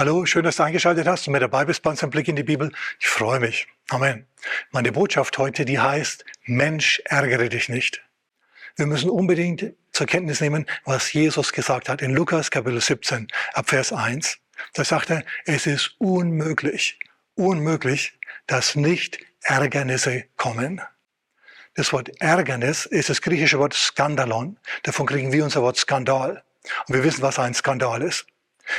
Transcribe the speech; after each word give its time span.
Hallo, 0.00 0.24
schön, 0.24 0.44
dass 0.44 0.56
du 0.56 0.62
eingeschaltet 0.62 1.06
hast 1.06 1.26
und 1.26 1.34
mit 1.34 1.42
dabei 1.42 1.66
bist 1.66 1.82
bei 1.82 1.90
unserem 1.90 2.08
Blick 2.08 2.26
in 2.26 2.34
die 2.34 2.42
Bibel. 2.42 2.72
Ich 2.98 3.06
freue 3.06 3.38
mich. 3.38 3.68
Amen. 3.90 4.26
Meine 4.70 4.92
Botschaft 4.92 5.36
heute, 5.36 5.66
die 5.66 5.78
heißt, 5.78 6.24
Mensch, 6.44 7.02
ärgere 7.04 7.50
dich 7.50 7.68
nicht. 7.68 8.02
Wir 8.76 8.86
müssen 8.86 9.10
unbedingt 9.10 9.74
zur 9.92 10.06
Kenntnis 10.06 10.40
nehmen, 10.40 10.64
was 10.86 11.12
Jesus 11.12 11.52
gesagt 11.52 11.90
hat 11.90 12.00
in 12.00 12.14
Lukas 12.14 12.50
Kapitel 12.50 12.80
17 12.80 13.28
ab 13.52 13.68
Vers 13.68 13.92
1. 13.92 14.38
Da 14.72 14.84
sagt 14.84 15.10
er, 15.10 15.22
es 15.44 15.66
ist 15.66 15.96
unmöglich, 15.98 16.98
unmöglich, 17.34 18.18
dass 18.46 18.76
nicht 18.76 19.18
Ärgernisse 19.42 20.24
kommen. 20.38 20.80
Das 21.74 21.92
Wort 21.92 22.08
Ärgernis 22.22 22.86
ist 22.86 23.10
das 23.10 23.20
griechische 23.20 23.58
Wort 23.58 23.74
Skandalon. 23.74 24.56
Davon 24.82 25.04
kriegen 25.04 25.30
wir 25.30 25.44
unser 25.44 25.60
Wort 25.60 25.76
Skandal. 25.76 26.42
Und 26.88 26.94
wir 26.94 27.04
wissen, 27.04 27.20
was 27.20 27.38
ein 27.38 27.52
Skandal 27.52 28.00
ist. 28.00 28.24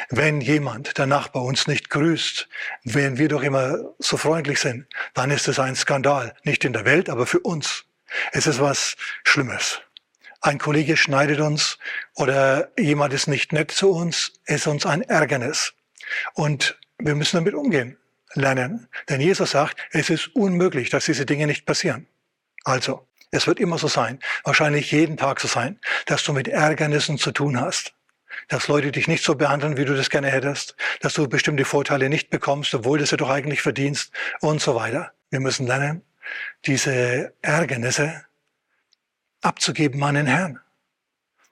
Wenn 0.10 0.42
jemand, 0.42 0.98
der 0.98 1.06
Nachbar, 1.06 1.44
uns 1.44 1.68
nicht 1.68 1.90
grüßt, 1.90 2.48
wenn 2.84 3.18
wir 3.18 3.28
doch 3.28 3.44
immer 3.44 3.78
so 4.00 4.18
freundlich 4.18 4.60
sind, 4.60 4.88
dann 5.14 5.32
ist 5.32 5.48
es 5.48 5.60
ein 5.60 5.76
Skandal. 5.76 6.36
Nicht 6.44 6.66
in 6.66 6.74
der 6.74 6.86
Welt, 6.86 7.10
aber 7.10 7.26
für 7.26 7.40
uns. 7.40 7.86
Es 8.32 8.48
ist 8.48 8.60
was 8.60 8.96
Schlimmes. 9.24 9.82
Ein 10.42 10.58
Kollege 10.58 10.98
schneidet 10.98 11.40
uns 11.40 11.78
oder 12.16 12.72
jemand 12.78 13.14
ist 13.14 13.28
nicht 13.28 13.54
nett 13.54 13.72
zu 13.72 13.92
uns, 13.92 14.34
ist 14.46 14.68
uns 14.68 14.86
ein 14.86 15.04
Ärgernis. 15.04 15.74
Und 16.34 16.80
wir 16.98 17.16
müssen 17.16 17.38
damit 17.38 17.54
umgehen, 17.54 17.98
lernen. 18.34 18.88
Denn 19.08 19.22
Jesus 19.22 19.52
sagt, 19.52 19.78
es 19.92 20.10
ist 20.10 20.36
unmöglich, 20.36 20.90
dass 20.90 21.06
diese 21.06 21.26
Dinge 21.26 21.48
nicht 21.48 21.66
passieren. 21.66 22.08
Also, 22.64 23.08
es 23.32 23.48
wird 23.48 23.60
immer 23.60 23.78
so 23.78 23.88
sein, 23.88 24.20
wahrscheinlich 24.44 24.92
jeden 24.92 25.16
Tag 25.16 25.40
so 25.40 25.48
sein, 25.48 25.80
dass 26.06 26.24
du 26.24 26.34
mit 26.34 26.48
Ärgernissen 26.48 27.18
zu 27.18 27.32
tun 27.32 27.60
hast. 27.60 27.94
Dass 28.52 28.68
Leute 28.68 28.92
dich 28.92 29.08
nicht 29.08 29.24
so 29.24 29.36
behandeln, 29.36 29.78
wie 29.78 29.86
du 29.86 29.96
das 29.96 30.10
gerne 30.10 30.30
hättest, 30.30 30.76
dass 31.00 31.14
du 31.14 31.26
bestimmte 31.30 31.64
Vorteile 31.64 32.10
nicht 32.10 32.30
bekommst, 32.30 32.74
obwohl 32.76 33.00
du 33.00 33.06
sie 33.06 33.16
doch 33.16 33.30
eigentlich 33.30 33.62
verdienst 33.62 34.12
und 34.42 34.60
so 34.60 34.76
weiter. 34.76 35.14
Wir 35.30 35.40
müssen 35.40 35.68
lernen, 35.68 36.02
diese 36.66 37.34
Ärgernisse 37.42 38.26
abzugeben 39.40 40.04
an 40.04 40.16
den 40.16 40.26
Herrn. 40.26 40.60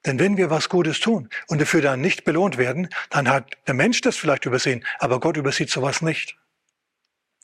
Denn 0.05 0.19
wenn 0.19 0.35
wir 0.35 0.49
was 0.49 0.67
Gutes 0.67 0.99
tun 0.99 1.29
und 1.47 1.61
dafür 1.61 1.81
dann 1.81 2.01
nicht 2.01 2.25
belohnt 2.25 2.57
werden, 2.57 2.89
dann 3.09 3.29
hat 3.29 3.49
der 3.65 3.75
Mensch 3.75 4.01
das 4.01 4.17
vielleicht 4.17 4.45
übersehen, 4.45 4.85
aber 4.99 5.21
Gott 5.21 5.37
übersieht 5.37 5.69
sowas 5.69 6.01
nicht. 6.01 6.35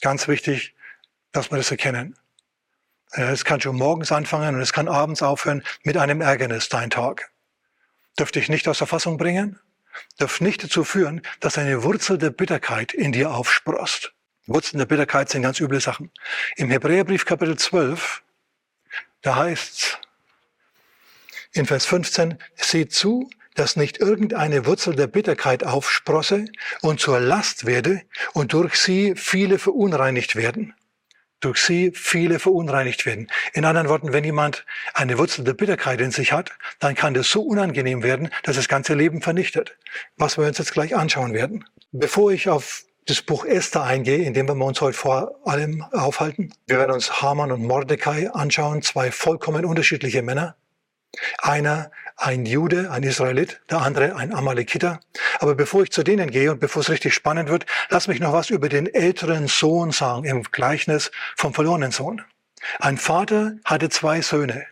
Ganz 0.01 0.27
wichtig, 0.27 0.75
dass 1.31 1.49
wir 1.49 1.57
das 1.57 1.71
erkennen. 1.71 2.17
Es 3.11 3.45
kann 3.45 3.61
schon 3.61 3.77
morgens 3.77 4.11
anfangen 4.11 4.55
und 4.55 4.61
es 4.61 4.73
kann 4.73 4.89
abends 4.89 5.21
aufhören 5.21 5.63
mit 5.83 5.95
einem 5.95 6.19
Ärgernis, 6.19 6.67
dein 6.67 6.89
Tag. 6.89 7.31
Dürfte 8.17 8.39
dich 8.39 8.49
nicht 8.49 8.67
aus 8.67 8.77
der 8.77 8.87
Fassung 8.87 9.17
bringen? 9.17 9.59
Darf 10.17 10.41
nicht 10.41 10.63
dazu 10.63 10.83
führen, 10.83 11.21
dass 11.39 11.57
eine 11.57 11.83
Wurzel 11.83 12.17
der 12.17 12.29
Bitterkeit 12.29 12.93
in 12.93 13.11
dir 13.11 13.31
aufsprost. 13.31 14.13
Wurzeln 14.47 14.79
der 14.79 14.85
Bitterkeit 14.85 15.29
sind 15.29 15.41
ganz 15.41 15.59
üble 15.59 15.81
Sachen. 15.81 16.11
Im 16.55 16.69
Hebräerbrief 16.69 17.25
Kapitel 17.25 17.57
12, 17.57 18.23
da 19.21 19.35
heißt's 19.35 19.97
in 21.51 21.65
Vers 21.65 21.85
15, 21.85 22.37
seht 22.55 22.93
zu, 22.93 23.29
dass 23.55 23.77
nicht 23.77 23.99
irgendeine 23.99 24.65
Wurzel 24.65 24.95
der 24.95 25.07
Bitterkeit 25.07 25.63
aufsprosse 25.63 26.45
und 26.81 26.99
zur 26.99 27.19
Last 27.19 27.65
werde 27.65 28.01
und 28.33 28.53
durch 28.53 28.75
sie 28.75 29.15
viele 29.15 29.57
verunreinigt 29.57 30.35
werden 30.35 30.73
durch 31.45 31.59
sie 31.59 31.91
viele 31.93 32.39
verunreinigt 32.39 33.05
werden. 33.05 33.27
In 33.53 33.65
anderen 33.65 33.87
Worten, 33.87 34.13
wenn 34.13 34.23
jemand 34.23 34.65
eine 34.93 35.17
Wurzel 35.19 35.45
der 35.45 35.53
Bitterkeit 35.53 36.01
in 36.01 36.11
sich 36.11 36.31
hat, 36.31 36.51
dann 36.79 36.95
kann 36.95 37.13
das 37.13 37.29
so 37.29 37.41
unangenehm 37.43 38.01
werden, 38.01 38.29
dass 38.43 38.55
das 38.55 38.67
ganze 38.67 38.95
Leben 38.95 39.21
vernichtet. 39.21 39.77
Was 40.17 40.37
wir 40.37 40.47
uns 40.47 40.57
jetzt 40.57 40.73
gleich 40.73 40.95
anschauen 40.95 41.33
werden. 41.33 41.65
Bevor 41.91 42.31
ich 42.31 42.49
auf 42.49 42.83
das 43.05 43.21
Buch 43.21 43.45
Esther 43.45 43.83
eingehe, 43.83 44.25
in 44.25 44.33
dem 44.33 44.47
wir 44.47 44.65
uns 44.65 44.81
heute 44.81 44.97
vor 44.97 45.35
allem 45.45 45.83
aufhalten. 45.91 46.51
Wir 46.65 46.79
werden 46.79 46.91
uns 46.91 47.21
Haman 47.21 47.51
und 47.51 47.63
Mordecai 47.63 48.31
anschauen, 48.31 48.81
zwei 48.81 49.11
vollkommen 49.11 49.63
unterschiedliche 49.65 50.23
Männer. 50.23 50.55
Einer 51.39 51.91
ein 52.17 52.45
Jude, 52.45 52.91
ein 52.91 53.03
Israelit, 53.03 53.61
der 53.69 53.81
andere 53.81 54.15
ein 54.15 54.33
Amalekiter. 54.33 54.99
Aber 55.39 55.55
bevor 55.55 55.83
ich 55.83 55.91
zu 55.91 56.03
denen 56.03 56.31
gehe 56.31 56.51
und 56.51 56.59
bevor 56.59 56.81
es 56.81 56.89
richtig 56.89 57.13
spannend 57.13 57.49
wird, 57.49 57.65
lass 57.89 58.07
mich 58.07 58.19
noch 58.19 58.33
was 58.33 58.49
über 58.49 58.69
den 58.69 58.93
älteren 58.93 59.47
Sohn 59.47 59.91
sagen 59.91 60.25
im 60.25 60.43
Gleichnis 60.43 61.11
vom 61.35 61.53
verlorenen 61.53 61.91
Sohn. 61.91 62.23
Ein 62.79 62.97
Vater 62.97 63.57
hatte 63.65 63.89
zwei 63.89 64.21
Söhne. 64.21 64.65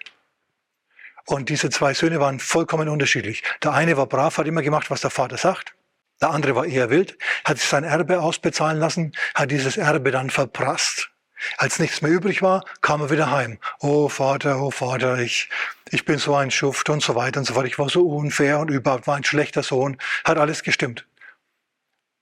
Und 1.25 1.49
diese 1.49 1.69
zwei 1.69 1.93
Söhne 1.93 2.19
waren 2.19 2.39
vollkommen 2.39 2.89
unterschiedlich. 2.89 3.43
Der 3.61 3.73
eine 3.73 3.95
war 3.97 4.07
brav, 4.07 4.37
hat 4.37 4.47
immer 4.47 4.61
gemacht, 4.61 4.89
was 4.89 5.01
der 5.01 5.09
Vater 5.09 5.37
sagt. 5.37 5.73
Der 6.21 6.31
andere 6.31 6.55
war 6.55 6.65
eher 6.65 6.89
wild, 6.89 7.17
hat 7.43 7.57
sich 7.59 7.67
sein 7.67 7.83
Erbe 7.83 8.21
ausbezahlen 8.21 8.79
lassen, 8.79 9.13
hat 9.35 9.51
dieses 9.51 9.77
Erbe 9.77 10.11
dann 10.11 10.29
verprasst. 10.29 11.12
Als 11.57 11.79
nichts 11.79 12.01
mehr 12.01 12.11
übrig 12.11 12.41
war, 12.41 12.63
kam 12.81 13.01
er 13.01 13.09
wieder 13.09 13.31
heim. 13.31 13.59
Oh 13.79 14.09
Vater, 14.09 14.61
oh 14.61 14.71
Vater, 14.71 15.19
ich, 15.19 15.49
ich 15.89 16.05
bin 16.05 16.17
so 16.17 16.35
ein 16.35 16.51
Schuft 16.51 16.89
und 16.89 17.01
so 17.01 17.15
weiter 17.15 17.39
und 17.39 17.45
so 17.45 17.53
fort. 17.53 17.67
Ich 17.67 17.79
war 17.79 17.89
so 17.89 18.07
unfair 18.07 18.59
und 18.59 18.69
überhaupt 18.69 19.07
war 19.07 19.15
ein 19.15 19.23
schlechter 19.23 19.63
Sohn. 19.63 19.97
Hat 20.23 20.37
alles 20.37 20.63
gestimmt. 20.63 21.05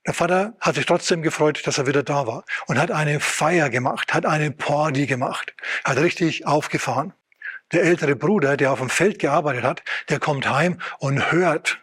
Der 0.06 0.14
Vater 0.14 0.54
hat 0.60 0.74
sich 0.74 0.86
trotzdem 0.86 1.22
gefreut, 1.22 1.64
dass 1.64 1.78
er 1.78 1.86
wieder 1.86 2.02
da 2.02 2.26
war 2.26 2.44
und 2.66 2.78
hat 2.78 2.90
eine 2.90 3.20
Feier 3.20 3.70
gemacht, 3.70 4.12
hat 4.12 4.26
eine 4.26 4.50
Party 4.50 5.06
gemacht, 5.06 5.54
hat 5.84 5.96
richtig 5.98 6.44
aufgefahren. 6.46 7.12
Der 7.70 7.84
ältere 7.84 8.16
Bruder, 8.16 8.56
der 8.56 8.72
auf 8.72 8.80
dem 8.80 8.90
Feld 8.90 9.20
gearbeitet 9.20 9.62
hat, 9.62 9.82
der 10.08 10.18
kommt 10.18 10.50
heim 10.50 10.80
und 10.98 11.30
hört, 11.30 11.78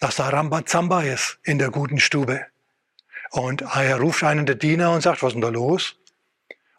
dass 0.00 0.16
da 0.16 0.28
Rambazamba 0.28 1.02
ist 1.02 1.38
in 1.44 1.58
der 1.58 1.70
guten 1.70 2.00
Stube. 2.00 2.44
Und 3.30 3.62
er 3.62 3.98
ruft 3.98 4.24
einen 4.24 4.44
der 4.44 4.56
Diener 4.56 4.90
und 4.90 5.00
sagt, 5.00 5.22
was 5.22 5.28
ist 5.28 5.34
denn 5.34 5.42
da 5.42 5.48
los? 5.48 5.96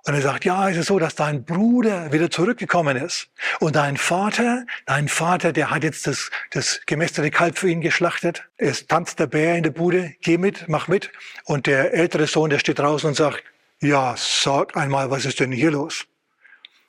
Und 0.06 0.16
er 0.16 0.22
sagt, 0.22 0.44
ja, 0.44 0.69
es 0.69 0.75
ist 0.75 0.88
so, 0.88 1.00
dass 1.00 1.16
dein 1.16 1.46
Bruder 1.46 2.12
wieder 2.12 2.30
zurückgekommen 2.30 2.97
ist. 2.97 3.30
Und 3.62 3.78
dein 3.78 3.96
Vater, 3.96 4.66
dein 4.86 5.08
Vater, 5.08 5.53
der 5.53 5.72
hat 5.72 5.84
jetzt 5.84 6.08
das, 6.08 6.30
das 6.52 6.81
gemästete 6.86 7.31
Kalb 7.31 7.58
für 7.58 7.69
ihn 7.69 7.80
geschlachtet. 7.80 8.44
Es 8.58 8.86
tanzt 8.86 9.19
der 9.19 9.28
Bär 9.28 9.56
in 9.56 9.64
der 9.64 9.72
Bude, 9.72 10.14
geh 10.22 10.38
mit, 10.38 10.68
mach 10.68 10.90
mit. 10.90 11.09
Und 11.46 11.68
der 11.68 11.94
ältere 11.94 12.28
Sohn, 12.28 12.50
der 12.50 12.59
steht 12.59 12.80
draußen 12.80 13.08
und 13.08 13.16
sagt, 13.16 13.44
ja, 13.80 14.16
sag 14.18 14.75
einmal, 14.75 15.09
was 15.09 15.24
ist 15.24 15.40
denn 15.40 15.53
hier 15.53 15.72
los? 15.72 16.06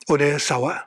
Und 0.07 0.21
er 0.21 0.35
ist 0.35 0.47
sauer. 0.47 0.83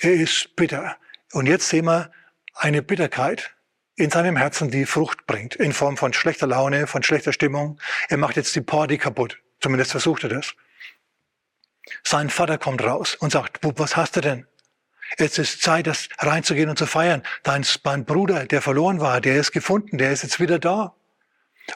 Er 0.00 0.12
ist 0.12 0.54
bitter. 0.54 0.96
Und 1.32 1.46
jetzt 1.46 1.68
sehen 1.68 1.86
wir 1.86 2.12
eine 2.54 2.82
Bitterkeit 2.82 3.50
in 3.96 4.10
seinem 4.10 4.36
Herzen, 4.36 4.70
die 4.70 4.86
Frucht 4.86 5.26
bringt, 5.26 5.56
in 5.56 5.72
Form 5.72 5.96
von 5.96 6.12
schlechter 6.12 6.46
Laune, 6.46 6.86
von 6.86 7.02
schlechter 7.02 7.32
Stimmung. 7.32 7.80
Er 8.08 8.18
macht 8.18 8.36
jetzt 8.36 8.54
die 8.54 8.60
Party 8.60 8.98
kaputt. 8.98 9.38
Zumindest 9.60 9.90
versucht 9.90 10.22
er 10.24 10.30
das. 10.30 10.54
Sein 12.04 12.30
Vater 12.30 12.58
kommt 12.58 12.82
raus 12.82 13.14
und 13.14 13.32
sagt, 13.32 13.60
Bub, 13.60 13.78
was 13.78 13.96
hast 13.96 14.16
du 14.16 14.20
denn? 14.20 14.46
Jetzt 15.18 15.38
ist 15.38 15.62
Zeit, 15.62 15.86
das 15.86 16.08
reinzugehen 16.18 16.70
und 16.70 16.78
zu 16.78 16.86
feiern. 16.86 17.22
Dein, 17.42 17.66
dein 17.82 18.04
Bruder, 18.04 18.46
der 18.46 18.62
verloren 18.62 19.00
war, 19.00 19.20
der 19.20 19.36
ist 19.36 19.52
gefunden, 19.52 19.98
der 19.98 20.12
ist 20.12 20.22
jetzt 20.22 20.40
wieder 20.40 20.58
da. 20.58 20.94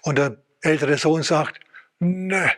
Und 0.02 0.16
der 0.18 0.38
ältere 0.62 0.96
Sohn 0.96 1.22
sagt, 1.22 1.60
ne, 1.98 2.52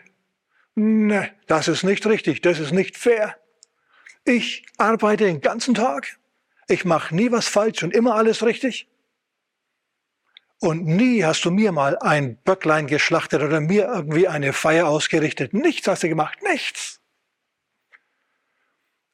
ne, 0.74 1.30
das 1.46 1.68
ist 1.68 1.82
nicht 1.82 2.06
richtig, 2.06 2.42
das 2.42 2.58
ist 2.58 2.72
nicht 2.72 2.96
fair. 2.96 3.36
Ich 4.24 4.66
arbeite 4.76 5.24
den 5.24 5.40
ganzen 5.40 5.74
Tag. 5.74 6.18
Ich 6.68 6.84
mache 6.84 7.14
nie 7.14 7.32
was 7.32 7.48
falsch 7.48 7.82
und 7.82 7.94
immer 7.94 8.14
alles 8.14 8.44
richtig. 8.44 8.88
Und 10.60 10.86
nie 10.86 11.24
hast 11.24 11.44
du 11.44 11.50
mir 11.50 11.72
mal 11.72 11.96
ein 11.98 12.36
Böcklein 12.36 12.88
geschlachtet 12.88 13.42
oder 13.42 13.60
mir 13.60 13.86
irgendwie 13.86 14.28
eine 14.28 14.52
Feier 14.52 14.88
ausgerichtet. 14.88 15.54
Nichts 15.54 15.86
hast 15.86 16.02
du 16.02 16.08
gemacht, 16.08 16.42
nichts. 16.42 16.97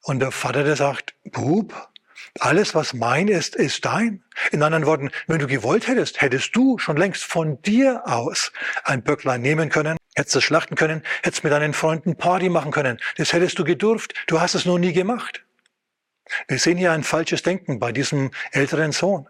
Und 0.04 0.20
der 0.20 0.32
Vater, 0.32 0.64
der 0.64 0.76
sagt, 0.76 1.14
Bub, 1.24 1.88
alles, 2.38 2.74
was 2.74 2.92
mein 2.92 3.28
ist, 3.28 3.56
ist 3.56 3.86
dein. 3.86 4.22
In 4.52 4.62
anderen 4.62 4.84
Worten, 4.84 5.10
wenn 5.26 5.38
du 5.38 5.46
gewollt 5.46 5.88
hättest, 5.88 6.20
hättest 6.20 6.54
du 6.54 6.78
schon 6.78 6.98
längst 6.98 7.24
von 7.24 7.60
dir 7.62 8.02
aus 8.04 8.52
ein 8.84 9.02
Böcklein 9.02 9.40
nehmen 9.40 9.70
können, 9.70 9.96
hättest 10.14 10.36
es 10.36 10.44
schlachten 10.44 10.74
können, 10.74 11.02
hättest 11.22 11.42
mit 11.42 11.54
deinen 11.54 11.72
Freunden 11.72 12.16
Party 12.16 12.50
machen 12.50 12.70
können. 12.70 12.98
Das 13.16 13.32
hättest 13.32 13.58
du 13.58 13.64
gedurft. 13.64 14.12
Du 14.26 14.42
hast 14.42 14.54
es 14.54 14.66
nur 14.66 14.78
nie 14.78 14.92
gemacht. 14.92 15.42
Wir 16.46 16.58
sehen 16.58 16.76
hier 16.76 16.92
ein 16.92 17.02
falsches 17.02 17.42
Denken 17.42 17.78
bei 17.78 17.90
diesem 17.90 18.30
älteren 18.52 18.92
Sohn. 18.92 19.26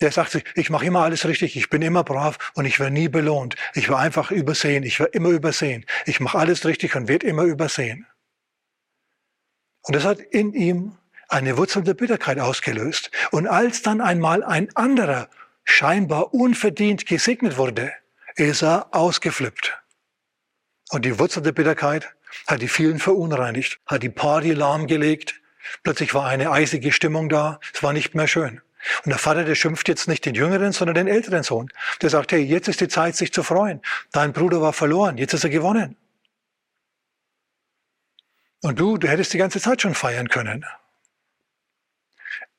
Der 0.00 0.10
sagt 0.10 0.30
sich, 0.30 0.44
ich 0.54 0.70
mache 0.70 0.86
immer 0.86 1.02
alles 1.02 1.26
richtig, 1.26 1.56
ich 1.56 1.68
bin 1.68 1.82
immer 1.82 2.02
brav 2.02 2.38
und 2.54 2.64
ich 2.64 2.80
werde 2.80 2.94
nie 2.94 3.08
belohnt. 3.08 3.56
Ich 3.74 3.90
werde 3.90 4.00
einfach 4.00 4.30
übersehen, 4.30 4.84
ich 4.84 4.98
werde 5.00 5.12
immer 5.12 5.28
übersehen. 5.28 5.84
Ich 6.06 6.18
mache 6.18 6.38
alles 6.38 6.64
richtig 6.64 6.96
und 6.96 7.08
werde 7.08 7.26
immer 7.26 7.42
übersehen. 7.42 8.06
Und 9.82 9.96
das 9.96 10.04
hat 10.04 10.20
in 10.20 10.52
ihm 10.54 10.96
eine 11.28 11.56
Wurzel 11.56 11.82
der 11.82 11.94
Bitterkeit 11.94 12.38
ausgelöst. 12.38 13.10
Und 13.30 13.46
als 13.46 13.82
dann 13.82 14.00
einmal 14.00 14.44
ein 14.44 14.74
anderer 14.76 15.28
scheinbar 15.64 16.34
unverdient 16.34 17.06
gesegnet 17.06 17.56
wurde, 17.56 17.92
ist 18.36 18.62
er 18.62 18.88
ausgeflippt. 18.92 19.78
Und 20.90 21.04
die 21.04 21.18
Wurzel 21.18 21.42
der 21.42 21.52
Bitterkeit 21.52 22.08
hat 22.46 22.60
die 22.60 22.68
vielen 22.68 22.98
verunreinigt, 22.98 23.80
hat 23.86 24.02
die 24.02 24.08
Party 24.10 24.52
lahmgelegt. 24.52 25.40
Plötzlich 25.82 26.14
war 26.14 26.26
eine 26.26 26.50
eisige 26.50 26.92
Stimmung 26.92 27.28
da. 27.28 27.60
Es 27.72 27.82
war 27.82 27.92
nicht 27.92 28.14
mehr 28.14 28.28
schön. 28.28 28.60
Und 29.04 29.10
der 29.10 29.18
Vater, 29.18 29.44
der 29.44 29.54
schimpft 29.54 29.88
jetzt 29.88 30.08
nicht 30.08 30.26
den 30.26 30.34
jüngeren, 30.34 30.72
sondern 30.72 30.94
den 30.94 31.08
älteren 31.08 31.44
Sohn. 31.44 31.68
Der 32.02 32.10
sagt, 32.10 32.32
hey, 32.32 32.42
jetzt 32.42 32.68
ist 32.68 32.80
die 32.80 32.88
Zeit, 32.88 33.16
sich 33.16 33.32
zu 33.32 33.42
freuen. 33.42 33.80
Dein 34.10 34.32
Bruder 34.32 34.60
war 34.60 34.72
verloren, 34.72 35.18
jetzt 35.18 35.34
ist 35.34 35.44
er 35.44 35.50
gewonnen. 35.50 35.96
Und 38.62 38.78
du, 38.78 38.96
du 38.96 39.08
hättest 39.08 39.32
die 39.32 39.38
ganze 39.38 39.60
Zeit 39.60 39.82
schon 39.82 39.94
feiern 39.94 40.28
können. 40.28 40.64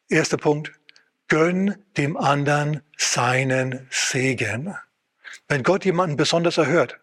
Erster 0.10 0.38
Punkt, 0.38 0.72
gönn 1.30 1.84
dem 1.98 2.18
anderen 2.18 2.84
seinen 2.98 3.88
Segen. 3.90 4.76
Wenn 5.48 5.64
Gott 5.64 5.86
jemanden 5.86 6.18
besonders 6.18 6.58
erhört, 6.58 7.00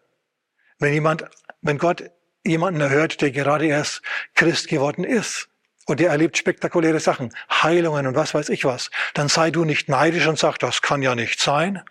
wenn 0.78 0.92
jemand, 0.92 1.24
wenn 1.62 1.78
Gott 1.78 2.10
jemanden 2.44 2.80
erhört, 2.80 3.22
der 3.22 3.30
gerade 3.30 3.66
erst 3.66 4.02
Christ 4.34 4.68
geworden 4.68 5.04
ist 5.04 5.48
und 5.86 5.98
der 5.98 6.10
erlebt 6.10 6.36
spektakuläre 6.36 7.00
Sachen, 7.00 7.34
Heilungen 7.50 8.06
und 8.06 8.14
was 8.14 8.34
weiß 8.34 8.50
ich 8.50 8.66
was, 8.66 8.90
dann 9.14 9.28
sei 9.28 9.50
du 9.50 9.64
nicht 9.64 9.88
neidisch 9.88 10.26
und 10.26 10.38
sag, 10.38 10.58
das 10.58 10.82
kann 10.82 11.00
ja 11.00 11.14
nicht 11.14 11.40
sein, 11.40 11.82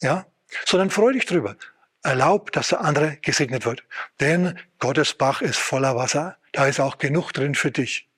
ja, 0.00 0.26
sondern 0.64 0.90
freu 0.90 1.12
dich 1.12 1.26
drüber. 1.26 1.56
Erlaub, 2.06 2.52
dass 2.52 2.68
der 2.68 2.80
andere 2.80 3.18
gesegnet 3.22 3.66
wird. 3.66 3.84
Denn 4.20 4.58
Gottes 4.78 5.14
Bach 5.14 5.42
ist 5.42 5.58
voller 5.58 5.96
Wasser. 5.96 6.36
Da 6.52 6.66
ist 6.66 6.80
auch 6.80 6.98
genug 6.98 7.32
drin 7.32 7.54
für 7.54 7.70
dich. 7.70 8.08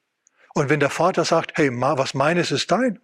Und 0.54 0.68
wenn 0.68 0.80
der 0.80 0.90
Vater 0.90 1.24
sagt, 1.24 1.52
hey, 1.54 1.70
was 1.72 2.14
meines 2.14 2.50
ist 2.50 2.70
dein, 2.70 3.00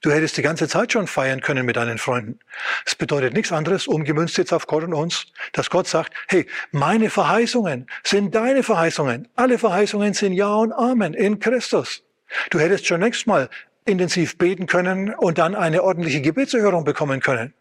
Du 0.00 0.12
hättest 0.12 0.36
die 0.36 0.42
ganze 0.42 0.68
Zeit 0.68 0.92
schon 0.92 1.08
feiern 1.08 1.40
können 1.40 1.66
mit 1.66 1.74
deinen 1.74 1.98
Freunden. 1.98 2.38
Es 2.86 2.94
bedeutet 2.94 3.34
nichts 3.34 3.50
anderes, 3.50 3.88
umgemünzt 3.88 4.38
jetzt 4.38 4.52
auf 4.52 4.68
Gott 4.68 4.84
und 4.84 4.94
uns, 4.94 5.26
dass 5.52 5.70
Gott 5.70 5.88
sagt, 5.88 6.14
hey, 6.28 6.46
meine 6.70 7.10
Verheißungen 7.10 7.88
sind 8.04 8.32
deine 8.32 8.62
Verheißungen. 8.62 9.26
Alle 9.34 9.58
Verheißungen 9.58 10.14
sind 10.14 10.34
Ja 10.34 10.54
und 10.54 10.72
Amen 10.72 11.14
in 11.14 11.40
Christus. 11.40 12.04
Du 12.50 12.60
hättest 12.60 12.86
schon 12.86 13.00
nächstes 13.00 13.26
Mal 13.26 13.48
intensiv 13.86 14.38
beten 14.38 14.66
können 14.66 15.14
und 15.14 15.38
dann 15.38 15.56
eine 15.56 15.82
ordentliche 15.82 16.20
Gebetserhörung 16.20 16.84
bekommen 16.84 17.18
können. 17.18 17.52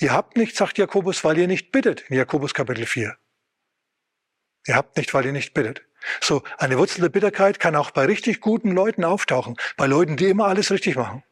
Ihr 0.00 0.12
habt 0.12 0.36
nicht, 0.36 0.56
sagt 0.56 0.78
Jakobus, 0.78 1.24
weil 1.24 1.38
ihr 1.38 1.48
nicht 1.48 1.72
bittet, 1.72 2.02
in 2.08 2.16
Jakobus 2.16 2.54
Kapitel 2.54 2.86
4. 2.86 3.16
Ihr 4.66 4.76
habt 4.76 4.96
nicht, 4.96 5.12
weil 5.14 5.26
ihr 5.26 5.32
nicht 5.32 5.54
bittet. 5.54 5.82
So, 6.20 6.42
eine 6.58 6.78
Wurzel 6.78 7.00
der 7.00 7.08
Bitterkeit 7.08 7.58
kann 7.58 7.74
auch 7.74 7.90
bei 7.90 8.04
richtig 8.04 8.40
guten 8.40 8.70
Leuten 8.70 9.04
auftauchen, 9.04 9.56
bei 9.76 9.86
Leuten, 9.86 10.16
die 10.16 10.26
immer 10.26 10.46
alles 10.46 10.70
richtig 10.70 10.96
machen. 10.96 11.24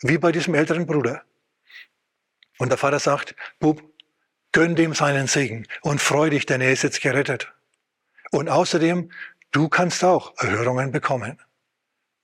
Wie 0.00 0.16
bei 0.16 0.32
diesem 0.32 0.54
älteren 0.54 0.86
Bruder. 0.86 1.22
Und 2.58 2.70
der 2.70 2.78
Vater 2.78 2.98
sagt, 2.98 3.34
Bub, 3.58 3.82
gönn 4.52 4.76
dem 4.76 4.94
seinen 4.94 5.26
Segen 5.26 5.66
und 5.82 6.00
freu 6.00 6.30
dich, 6.30 6.46
denn 6.46 6.60
er 6.60 6.72
ist 6.72 6.82
jetzt 6.82 7.02
gerettet. 7.02 7.52
Und 8.30 8.48
außerdem, 8.48 9.10
du 9.50 9.68
kannst 9.68 10.02
auch 10.04 10.34
Erhörungen 10.38 10.90
bekommen, 10.90 11.38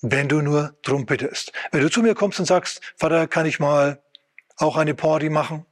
wenn 0.01 0.29
du 0.29 0.41
nur 0.41 0.77
drum 0.83 1.05
bittest. 1.05 1.53
Wenn 1.73 1.83
du 1.83 1.91
zu 1.91 2.03
mir 2.03 2.15
kommst 2.15 2.39
und 2.39 2.47
sagst, 2.47 2.81
Vater, 2.97 3.27
kann 3.29 3.47
ich 3.47 3.59
mal 3.59 4.03
auch 4.57 4.77
eine 4.77 4.95
Party 4.95 5.31
machen? 5.31 5.67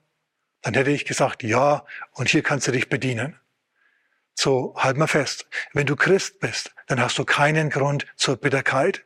Dann 0.63 0.75
hätte 0.75 0.91
ich 0.91 1.05
gesagt, 1.05 1.43
ja, 1.43 1.85
und 2.13 2.29
hier 2.29 2.43
kannst 2.43 2.67
du 2.67 2.73
dich 2.73 2.89
bedienen. 2.89 3.39
So, 4.35 4.75
halt 4.77 4.97
mal 4.97 5.07
fest. 5.07 5.47
Wenn 5.73 5.87
du 5.87 5.95
Christ 5.95 6.41
bist, 6.41 6.75
dann 6.87 7.01
hast 7.01 7.19
du 7.19 7.25
keinen 7.25 7.71
Grund 7.71 8.07
zur 8.17 8.37
Bitterkeit. 8.37 9.05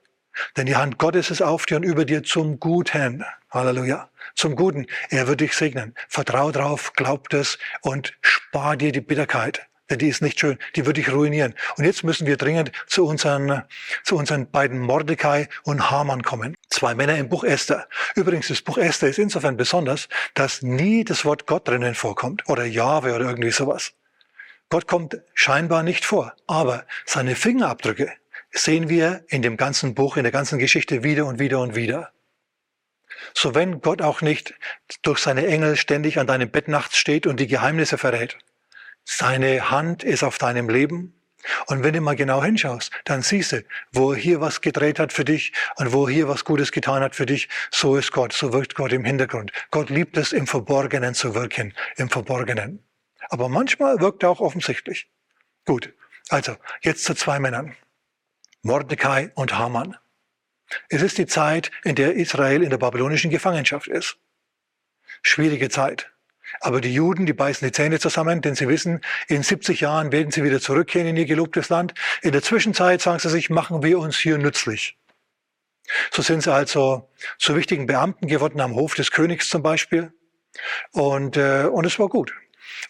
Denn 0.56 0.66
die 0.66 0.76
Hand 0.76 0.98
Gottes 0.98 1.30
ist 1.30 1.42
auf 1.42 1.66
dir 1.66 1.76
und 1.76 1.82
über 1.82 2.04
dir 2.04 2.22
zum 2.22 2.60
Guten. 2.60 3.24
Halleluja. 3.50 4.08
Zum 4.34 4.56
Guten. 4.56 4.86
Er 5.10 5.26
wird 5.26 5.40
dich 5.40 5.54
segnen. 5.54 5.94
Vertrau 6.08 6.52
drauf, 6.52 6.92
glaub 6.94 7.32
es 7.32 7.58
und 7.82 8.16
spar 8.20 8.76
dir 8.76 8.92
die 8.92 9.00
Bitterkeit. 9.00 9.66
Denn 9.90 9.98
die 9.98 10.08
ist 10.08 10.22
nicht 10.22 10.38
schön. 10.38 10.58
Die 10.76 10.84
wird 10.86 10.96
dich 10.96 11.12
ruinieren. 11.12 11.54
Und 11.76 11.84
jetzt 11.84 12.04
müssen 12.04 12.26
wir 12.26 12.36
dringend 12.36 12.72
zu 12.86 13.06
unseren, 13.06 13.62
zu 14.04 14.16
unseren 14.16 14.50
beiden 14.50 14.78
Mordecai 14.78 15.48
und 15.64 15.90
Haman 15.90 16.22
kommen. 16.22 16.54
Zwei 16.68 16.94
Männer 16.94 17.16
im 17.16 17.28
Buch 17.28 17.44
Esther. 17.44 17.88
Übrigens, 18.14 18.48
das 18.48 18.62
Buch 18.62 18.78
Esther 18.78 19.08
ist 19.08 19.18
insofern 19.18 19.56
besonders, 19.56 20.08
dass 20.34 20.62
nie 20.62 21.04
das 21.04 21.24
Wort 21.24 21.46
Gott 21.46 21.66
drinnen 21.68 21.94
vorkommt. 21.94 22.48
Oder 22.48 22.64
Jahwe 22.64 23.14
oder 23.14 23.26
irgendwie 23.26 23.50
sowas. 23.50 23.92
Gott 24.68 24.86
kommt 24.86 25.18
scheinbar 25.32 25.82
nicht 25.82 26.04
vor. 26.04 26.34
Aber 26.46 26.84
seine 27.06 27.34
Fingerabdrücke 27.34 28.12
sehen 28.50 28.88
wir 28.88 29.24
in 29.28 29.42
dem 29.42 29.56
ganzen 29.56 29.94
Buch, 29.94 30.16
in 30.16 30.24
der 30.24 30.32
ganzen 30.32 30.58
Geschichte 30.58 31.02
wieder 31.02 31.26
und 31.26 31.38
wieder 31.38 31.60
und 31.60 31.74
wieder. 31.74 32.12
So 33.34 33.54
wenn 33.54 33.80
Gott 33.80 34.02
auch 34.02 34.20
nicht 34.20 34.54
durch 35.02 35.18
seine 35.18 35.46
Engel 35.46 35.76
ständig 35.76 36.18
an 36.18 36.26
deinem 36.26 36.50
Bett 36.50 36.68
nachts 36.68 36.98
steht 36.98 37.26
und 37.26 37.40
die 37.40 37.46
Geheimnisse 37.46 37.98
verrät, 37.98 38.38
seine 39.10 39.70
Hand 39.70 40.04
ist 40.04 40.22
auf 40.22 40.36
deinem 40.36 40.68
Leben. 40.68 41.14
Und 41.66 41.82
wenn 41.82 41.94
du 41.94 42.00
mal 42.02 42.14
genau 42.14 42.42
hinschaust, 42.42 42.92
dann 43.04 43.22
siehst 43.22 43.52
du, 43.52 43.64
wo 43.90 44.12
er 44.12 44.18
hier 44.18 44.42
was 44.42 44.60
gedreht 44.60 44.98
hat 44.98 45.14
für 45.14 45.24
dich 45.24 45.54
und 45.76 45.92
wo 45.92 46.06
er 46.06 46.12
hier 46.12 46.28
was 46.28 46.44
Gutes 46.44 46.72
getan 46.72 47.02
hat 47.02 47.14
für 47.14 47.24
dich, 47.24 47.48
so 47.70 47.96
ist 47.96 48.12
Gott, 48.12 48.34
so 48.34 48.52
wirkt 48.52 48.74
Gott 48.74 48.92
im 48.92 49.04
Hintergrund. 49.04 49.50
Gott 49.70 49.88
liebt 49.88 50.18
es, 50.18 50.34
im 50.34 50.46
Verborgenen 50.46 51.14
zu 51.14 51.34
wirken, 51.34 51.72
im 51.96 52.10
Verborgenen. 52.10 52.84
Aber 53.30 53.48
manchmal 53.48 53.98
wirkt 54.00 54.24
er 54.24 54.30
auch 54.30 54.40
offensichtlich. 54.40 55.08
Gut, 55.64 55.94
also 56.28 56.56
jetzt 56.82 57.04
zu 57.04 57.14
zwei 57.14 57.38
Männern. 57.38 57.74
Mordecai 58.60 59.30
und 59.34 59.56
Haman. 59.56 59.96
Es 60.90 61.00
ist 61.00 61.16
die 61.16 61.26
Zeit, 61.26 61.70
in 61.82 61.94
der 61.94 62.12
Israel 62.14 62.62
in 62.62 62.68
der 62.68 62.78
babylonischen 62.78 63.30
Gefangenschaft 63.30 63.88
ist. 63.88 64.18
Schwierige 65.22 65.70
Zeit. 65.70 66.10
Aber 66.60 66.80
die 66.80 66.92
Juden, 66.92 67.26
die 67.26 67.32
beißen 67.32 67.66
die 67.66 67.72
Zähne 67.72 67.98
zusammen, 67.98 68.40
denn 68.40 68.54
sie 68.54 68.68
wissen, 68.68 69.00
in 69.28 69.42
70 69.42 69.80
Jahren 69.80 70.12
werden 70.12 70.30
sie 70.30 70.44
wieder 70.44 70.60
zurückkehren 70.60 71.08
in 71.08 71.16
ihr 71.16 71.26
gelobtes 71.26 71.68
Land. 71.68 71.94
In 72.22 72.32
der 72.32 72.42
Zwischenzeit 72.42 73.00
sagen 73.00 73.18
sie 73.18 73.30
sich, 73.30 73.50
machen 73.50 73.82
wir 73.82 73.98
uns 73.98 74.18
hier 74.18 74.38
nützlich. 74.38 74.98
So 76.10 76.22
sind 76.22 76.42
sie 76.42 76.52
also 76.52 77.10
zu 77.38 77.56
wichtigen 77.56 77.86
Beamten 77.86 78.26
geworden 78.26 78.60
am 78.60 78.74
Hof 78.74 78.94
des 78.94 79.10
Königs 79.10 79.48
zum 79.48 79.62
Beispiel. 79.62 80.12
Und, 80.92 81.36
äh, 81.36 81.64
und 81.64 81.86
es 81.86 81.98
war 81.98 82.08
gut. 82.08 82.34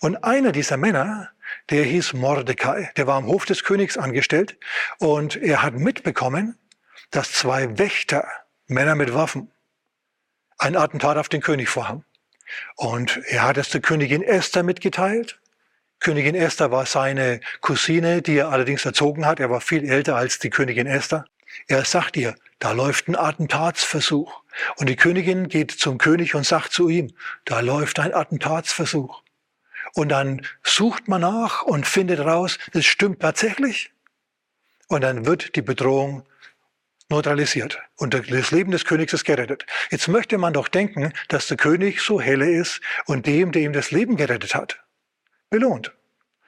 Und 0.00 0.24
einer 0.24 0.52
dieser 0.52 0.76
Männer, 0.76 1.30
der 1.70 1.84
hieß 1.84 2.14
Mordecai, 2.14 2.90
der 2.96 3.06
war 3.06 3.16
am 3.16 3.26
Hof 3.26 3.44
des 3.44 3.64
Königs 3.64 3.96
angestellt 3.96 4.58
und 4.98 5.36
er 5.36 5.62
hat 5.62 5.74
mitbekommen, 5.74 6.58
dass 7.10 7.32
zwei 7.32 7.78
Wächter, 7.78 8.26
Männer 8.66 8.94
mit 8.94 9.14
Waffen, 9.14 9.50
ein 10.58 10.76
Attentat 10.76 11.16
auf 11.16 11.28
den 11.28 11.40
König 11.40 11.68
vorhaben. 11.68 12.04
Und 12.76 13.20
er 13.26 13.42
hat 13.42 13.58
es 13.58 13.70
der 13.70 13.80
Königin 13.80 14.22
Esther 14.22 14.62
mitgeteilt. 14.62 15.38
Königin 16.00 16.34
Esther 16.34 16.70
war 16.70 16.86
seine 16.86 17.40
Cousine, 17.60 18.22
die 18.22 18.38
er 18.38 18.50
allerdings 18.50 18.84
erzogen 18.84 19.26
hat. 19.26 19.40
Er 19.40 19.50
war 19.50 19.60
viel 19.60 19.88
älter 19.88 20.16
als 20.16 20.38
die 20.38 20.50
Königin 20.50 20.86
Esther. 20.86 21.24
Er 21.66 21.84
sagt 21.84 22.16
ihr, 22.16 22.34
da 22.58 22.72
läuft 22.72 23.08
ein 23.08 23.16
Attentatsversuch. 23.16 24.42
Und 24.76 24.88
die 24.88 24.96
Königin 24.96 25.48
geht 25.48 25.70
zum 25.70 25.98
König 25.98 26.34
und 26.34 26.44
sagt 26.44 26.72
zu 26.72 26.88
ihm, 26.88 27.12
da 27.44 27.60
läuft 27.60 27.98
ein 27.98 28.14
Attentatsversuch. 28.14 29.22
Und 29.94 30.10
dann 30.10 30.46
sucht 30.62 31.08
man 31.08 31.22
nach 31.22 31.62
und 31.62 31.86
findet 31.86 32.20
raus, 32.20 32.58
das 32.72 32.84
stimmt 32.84 33.20
tatsächlich. 33.20 33.90
Und 34.88 35.02
dann 35.02 35.26
wird 35.26 35.56
die 35.56 35.62
Bedrohung 35.62 36.24
neutralisiert 37.08 37.80
und 37.96 38.14
das 38.14 38.50
Leben 38.50 38.70
des 38.70 38.84
Königs 38.84 39.12
ist 39.12 39.24
gerettet. 39.24 39.64
Jetzt 39.90 40.08
möchte 40.08 40.38
man 40.38 40.52
doch 40.52 40.68
denken, 40.68 41.12
dass 41.28 41.46
der 41.46 41.56
König 41.56 42.00
so 42.00 42.20
helle 42.20 42.50
ist 42.50 42.80
und 43.06 43.26
dem, 43.26 43.52
der 43.52 43.62
ihm 43.62 43.72
das 43.72 43.90
Leben 43.90 44.16
gerettet 44.16 44.54
hat, 44.54 44.80
belohnt. 45.50 45.92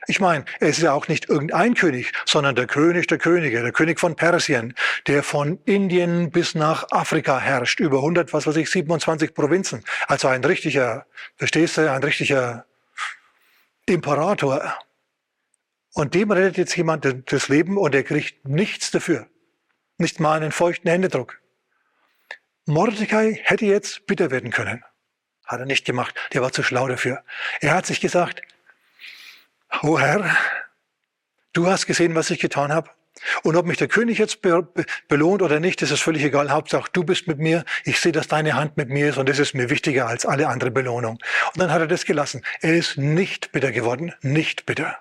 Ich 0.07 0.19
meine, 0.19 0.45
er 0.61 0.69
ist 0.69 0.81
ja 0.81 0.93
auch 0.93 1.09
nicht 1.09 1.29
irgendein 1.29 1.75
König, 1.75 2.13
sondern 2.25 2.55
der 2.55 2.67
König 2.67 3.07
der 3.07 3.19
Könige, 3.19 3.63
der 3.63 3.73
König 3.73 4.01
von 4.01 4.17
Persien, 4.17 4.75
der 5.07 5.23
von 5.23 5.59
Indien 5.67 6.31
bis 6.31 6.55
nach 6.55 6.91
Afrika 6.91 7.39
herrscht, 7.39 7.81
über 7.81 7.99
100, 7.99 8.33
was 8.33 8.47
weiß 8.47 8.57
ich, 8.57 8.71
27 8.71 9.35
Provinzen. 9.35 9.85
Also 10.09 10.29
ein 10.29 10.43
richtiger, 10.43 11.07
verstehst 11.37 11.77
du, 11.77 11.91
ein 11.91 12.03
richtiger 12.03 12.65
Imperator. 13.87 14.79
Und 15.93 16.15
dem 16.15 16.31
rettet 16.31 16.57
jetzt 16.57 16.77
jemand 16.77 17.07
das 17.27 17.49
Leben 17.49 17.77
und 17.77 17.95
er 17.95 18.03
kriegt 18.03 18.49
nichts 18.49 18.91
dafür. 18.91 19.27
Nicht 20.01 20.19
mal 20.19 20.39
einen 20.39 20.51
feuchten 20.51 20.89
Händedruck. 20.89 21.43
Mordecai 22.65 23.39
hätte 23.45 23.67
jetzt 23.67 24.07
bitter 24.07 24.31
werden 24.31 24.51
können. 24.51 24.83
Hat 25.45 25.61
er 25.61 25.67
nicht 25.67 25.85
gemacht. 25.85 26.15
Der 26.33 26.41
war 26.41 26.53
zu 26.53 26.63
schlau 26.63 26.89
dafür. 26.89 27.23
Er 27.61 27.75
hat 27.75 27.85
sich 27.85 28.01
gesagt, 28.01 28.41
O 29.83 29.99
Herr, 29.99 30.35
du 31.53 31.67
hast 31.67 31.85
gesehen, 31.85 32.15
was 32.15 32.31
ich 32.31 32.41
getan 32.41 32.73
habe. 32.73 32.89
Und 33.43 33.57
ob 33.57 33.67
mich 33.67 33.77
der 33.77 33.89
König 33.89 34.17
jetzt 34.17 34.41
belohnt 34.41 35.43
oder 35.43 35.61
nicht, 35.61 35.83
das 35.83 35.91
ist 35.91 36.01
völlig 36.01 36.25
egal. 36.25 36.51
Hauptsache, 36.51 36.89
du 36.95 37.05
bist 37.05 37.27
mit 37.27 37.39
mir. 37.39 37.67
Ich 37.85 38.01
sehe, 38.01 38.13
dass 38.13 38.27
deine 38.27 38.55
Hand 38.55 38.79
mit 38.79 38.89
mir 38.89 39.11
ist 39.11 39.19
und 39.19 39.29
das 39.29 39.39
ist 39.39 39.53
mir 39.53 39.69
wichtiger 39.69 40.07
als 40.07 40.25
alle 40.25 40.49
andere 40.49 40.71
Belohnung. 40.71 41.19
Und 41.53 41.59
dann 41.61 41.71
hat 41.71 41.83
er 41.83 41.89
das 41.89 42.07
gelassen. 42.07 42.43
Er 42.63 42.75
ist 42.75 42.97
nicht 42.97 43.53
bitter 43.53 43.71
geworden, 43.71 44.15
nicht 44.23 44.65
bitter. 44.65 44.99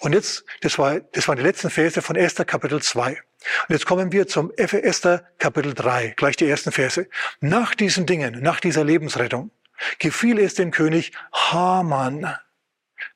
Und 0.00 0.14
jetzt, 0.14 0.44
das 0.62 0.78
war, 0.78 1.00
das 1.00 1.28
waren 1.28 1.36
die 1.36 1.42
letzten 1.42 1.70
Verse 1.70 2.02
von 2.02 2.16
Esther 2.16 2.44
Kapitel 2.44 2.82
2. 2.82 3.10
Und 3.10 3.20
jetzt 3.68 3.86
kommen 3.86 4.12
wir 4.12 4.26
zum 4.26 4.52
Esther 4.56 5.24
Kapitel 5.38 5.74
3, 5.74 6.14
gleich 6.16 6.36
die 6.36 6.48
ersten 6.48 6.72
Verse. 6.72 7.08
Nach 7.40 7.74
diesen 7.74 8.06
Dingen, 8.06 8.42
nach 8.42 8.60
dieser 8.60 8.84
Lebensrettung, 8.84 9.50
gefiel 9.98 10.38
es 10.38 10.54
dem 10.54 10.70
König 10.70 11.12
Haman, 11.32 12.36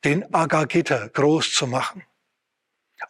den 0.05 0.33
Agagiter 0.35 1.09
groß 1.09 1.53
zu 1.53 1.67
machen. 1.67 2.05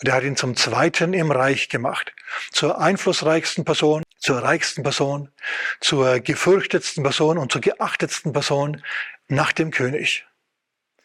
Und 0.00 0.08
er 0.08 0.14
hat 0.14 0.24
ihn 0.24 0.36
zum 0.36 0.56
Zweiten 0.56 1.14
im 1.14 1.30
Reich 1.30 1.68
gemacht. 1.68 2.12
Zur 2.50 2.80
einflussreichsten 2.80 3.64
Person, 3.64 4.02
zur 4.18 4.38
reichsten 4.38 4.82
Person, 4.82 5.30
zur 5.80 6.18
gefürchtetsten 6.18 7.04
Person 7.04 7.38
und 7.38 7.52
zur 7.52 7.60
geachtetsten 7.60 8.32
Person 8.32 8.82
nach 9.28 9.52
dem 9.52 9.70
König. 9.70 10.26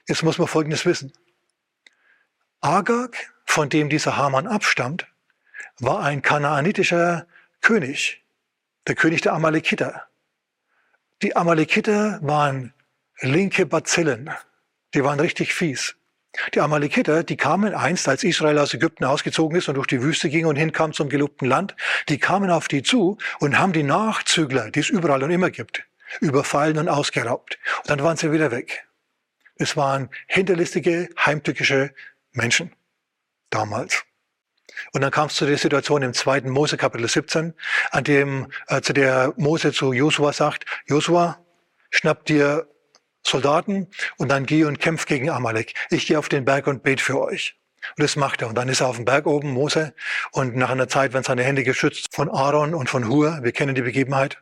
Jetzt 0.08 0.24
muss 0.24 0.40
man 0.40 0.48
Folgendes 0.48 0.86
wissen. 0.86 1.14
Agag, 2.62 3.16
von 3.46 3.70
dem 3.70 3.90
dieser 3.90 4.18
Haman 4.18 4.46
abstammt, 4.46 5.08
war 5.80 6.04
ein 6.04 6.22
kanaanitischer 6.22 7.26
König, 7.62 8.22
der 8.86 8.96
König 8.96 9.22
der 9.22 9.34
Amalekiter. 9.34 10.08
Die 11.22 11.38
Amalekiter 11.38 12.20
waren 12.22 12.74
linke 13.22 13.66
Bazillen, 13.66 14.30
die 14.94 15.06
waren 15.06 15.22
richtig 15.22 15.54
fies. 15.54 15.96
Die 16.54 16.60
Amalekiter, 16.60 17.24
die 17.24 17.38
kamen 17.38 17.74
einst, 17.74 18.10
als 18.10 18.26
Israel 18.26 18.60
aus 18.60 18.74
Ägypten 18.74 19.06
ausgezogen 19.06 19.58
ist 19.58 19.70
und 19.70 19.76
durch 19.76 19.88
die 19.88 20.02
Wüste 20.02 20.30
ging 20.30 20.46
und 20.46 20.58
hinkam 20.58 20.92
zum 20.92 21.08
gelobten 21.08 21.48
Land, 21.48 21.78
die 22.10 22.20
kamen 22.20 22.52
auf 22.52 22.68
die 22.68 22.84
zu 22.84 23.18
und 23.40 23.58
haben 23.58 23.72
die 23.72 23.84
Nachzügler, 23.84 24.70
die 24.70 24.82
es 24.82 24.90
überall 24.90 25.24
und 25.24 25.32
immer 25.32 25.50
gibt, 25.50 25.86
überfallen 26.20 26.78
und 26.78 26.90
ausgeraubt. 26.90 27.58
Und 27.78 27.90
dann 27.90 28.04
waren 28.04 28.18
sie 28.18 28.34
wieder 28.34 28.52
weg. 28.52 28.86
Es 29.56 29.78
waren 29.78 30.10
hinterlistige, 30.28 31.10
heimtückische 31.26 31.94
Menschen 32.32 32.76
damals. 33.50 34.04
Und 34.94 35.02
dann 35.02 35.12
kam 35.12 35.28
es 35.28 35.36
zu 35.36 35.46
der 35.46 35.58
Situation 35.58 36.02
im 36.04 36.14
zweiten 36.14 36.50
Mose 36.50 36.78
Kapitel 36.78 37.08
17, 37.08 37.54
an 37.92 38.04
dem, 38.04 38.52
äh, 38.68 38.82
zu 38.82 38.94
der 38.94 39.34
Mose 39.38 39.74
zu 39.74 39.94
Josua 39.94 40.34
sagt, 40.34 40.66
Josua, 40.86 41.44
schnapp 41.90 42.26
dir 42.26 42.68
Soldaten 43.26 43.88
und 44.18 44.30
dann 44.30 44.46
geh 44.46 44.64
und 44.64 44.80
kämpf 44.80 45.06
gegen 45.06 45.30
Amalek. 45.30 45.74
Ich 45.90 46.08
gehe 46.08 46.18
auf 46.18 46.30
den 46.30 46.46
Berg 46.46 46.68
und 46.68 46.84
bete 46.84 47.04
für 47.04 47.20
euch. 47.20 47.56
Und 47.98 48.04
das 48.04 48.16
macht 48.16 48.42
er. 48.42 48.50
Und 48.50 48.56
dann 48.56 48.70
ist 48.70 48.82
er 48.82 48.88
auf 48.88 48.96
dem 48.96 49.06
Berg 49.06 49.26
oben, 49.26 49.52
Mose. 49.52 49.94
Und 50.32 50.56
nach 50.56 50.70
einer 50.70 50.88
Zeit 50.88 51.14
werden 51.14 51.24
seine 51.24 51.44
Hände 51.44 51.64
geschützt 51.64 52.14
von 52.14 52.30
Aaron 52.30 52.74
und 52.74 52.90
von 52.90 53.08
Hur. 53.08 53.40
Wir 53.42 53.52
kennen 53.52 53.76
die 53.76 53.82
Begebenheit. 53.82 54.42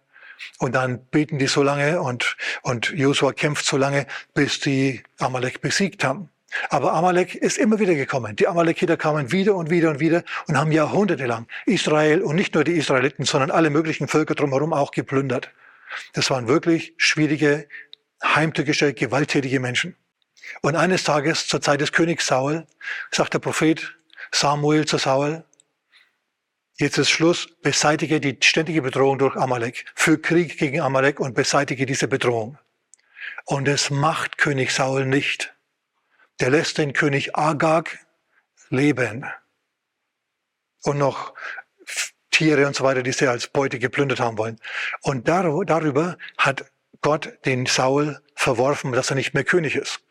Und 0.59 0.75
dann 0.75 1.05
beten 1.07 1.39
die 1.39 1.47
so 1.47 1.63
lange 1.63 1.99
und, 2.01 2.37
und 2.61 2.89
Josua 2.89 3.33
kämpft 3.33 3.65
so 3.65 3.75
lange, 3.75 4.05
bis 4.35 4.59
die 4.59 5.03
Amalek 5.17 5.61
besiegt 5.61 6.03
haben. 6.03 6.29
Aber 6.69 6.93
Amalek 6.93 7.35
ist 7.35 7.57
immer 7.57 7.79
wieder 7.79 7.95
gekommen. 7.95 8.35
Die 8.35 8.47
Amalekiter 8.47 8.97
kamen 8.97 9.31
wieder 9.31 9.55
und 9.55 9.69
wieder 9.69 9.89
und 9.89 9.99
wieder 9.99 10.23
und 10.47 10.57
haben 10.57 10.71
jahrhundertelang 10.71 11.47
Israel 11.65 12.21
und 12.21 12.35
nicht 12.35 12.55
nur 12.55 12.63
die 12.63 12.73
Israeliten, 12.73 13.25
sondern 13.25 13.51
alle 13.51 13.69
möglichen 13.69 14.07
Völker 14.07 14.35
drumherum 14.35 14.73
auch 14.73 14.91
geplündert. 14.91 15.51
Das 16.13 16.29
waren 16.29 16.47
wirklich 16.47 16.93
schwierige, 16.97 17.67
heimtückische, 18.23 18.93
gewalttätige 18.93 19.59
Menschen. 19.59 19.95
Und 20.61 20.75
eines 20.75 21.03
Tages, 21.03 21.47
zur 21.47 21.61
Zeit 21.61 21.81
des 21.81 21.91
Königs 21.91 22.27
Saul, 22.27 22.65
sagt 23.11 23.33
der 23.33 23.39
Prophet 23.39 23.97
Samuel 24.31 24.85
zu 24.85 24.97
Saul, 24.97 25.43
jetzt 26.77 26.97
ist 26.97 27.09
Schluss, 27.09 27.47
beseitige 27.61 28.21
die 28.21 28.37
ständige 28.41 28.81
Bedrohung 28.81 29.19
durch 29.19 29.35
Amalek, 29.35 29.85
für 29.95 30.17
Krieg 30.17 30.57
gegen 30.57 30.79
Amalek 30.79 31.19
und 31.19 31.33
beseitige 31.33 31.85
diese 31.85 32.07
Bedrohung. 32.07 32.57
Und 33.45 33.67
es 33.67 33.89
macht 33.89 34.37
König 34.37 34.71
Saul 34.71 35.05
nicht 35.05 35.56
der 36.39 36.49
lässt 36.49 36.77
den 36.77 36.93
König 36.93 37.35
Agag 37.35 37.97
leben. 38.69 39.25
Und 40.83 40.97
noch 40.97 41.33
Tiere 42.31 42.67
und 42.67 42.75
so 42.75 42.83
weiter, 42.83 43.03
die 43.03 43.11
sie 43.11 43.27
als 43.27 43.47
Beute 43.47 43.79
geplündert 43.79 44.19
haben 44.19 44.37
wollen. 44.37 44.59
Und 45.01 45.27
darüber 45.27 46.17
hat 46.37 46.71
Gott 47.01 47.33
den 47.45 47.65
Saul 47.65 48.21
verworfen, 48.35 48.91
dass 48.91 49.09
er 49.09 49.15
nicht 49.15 49.33
mehr 49.33 49.43
König 49.43 49.75
ist. 49.75 50.01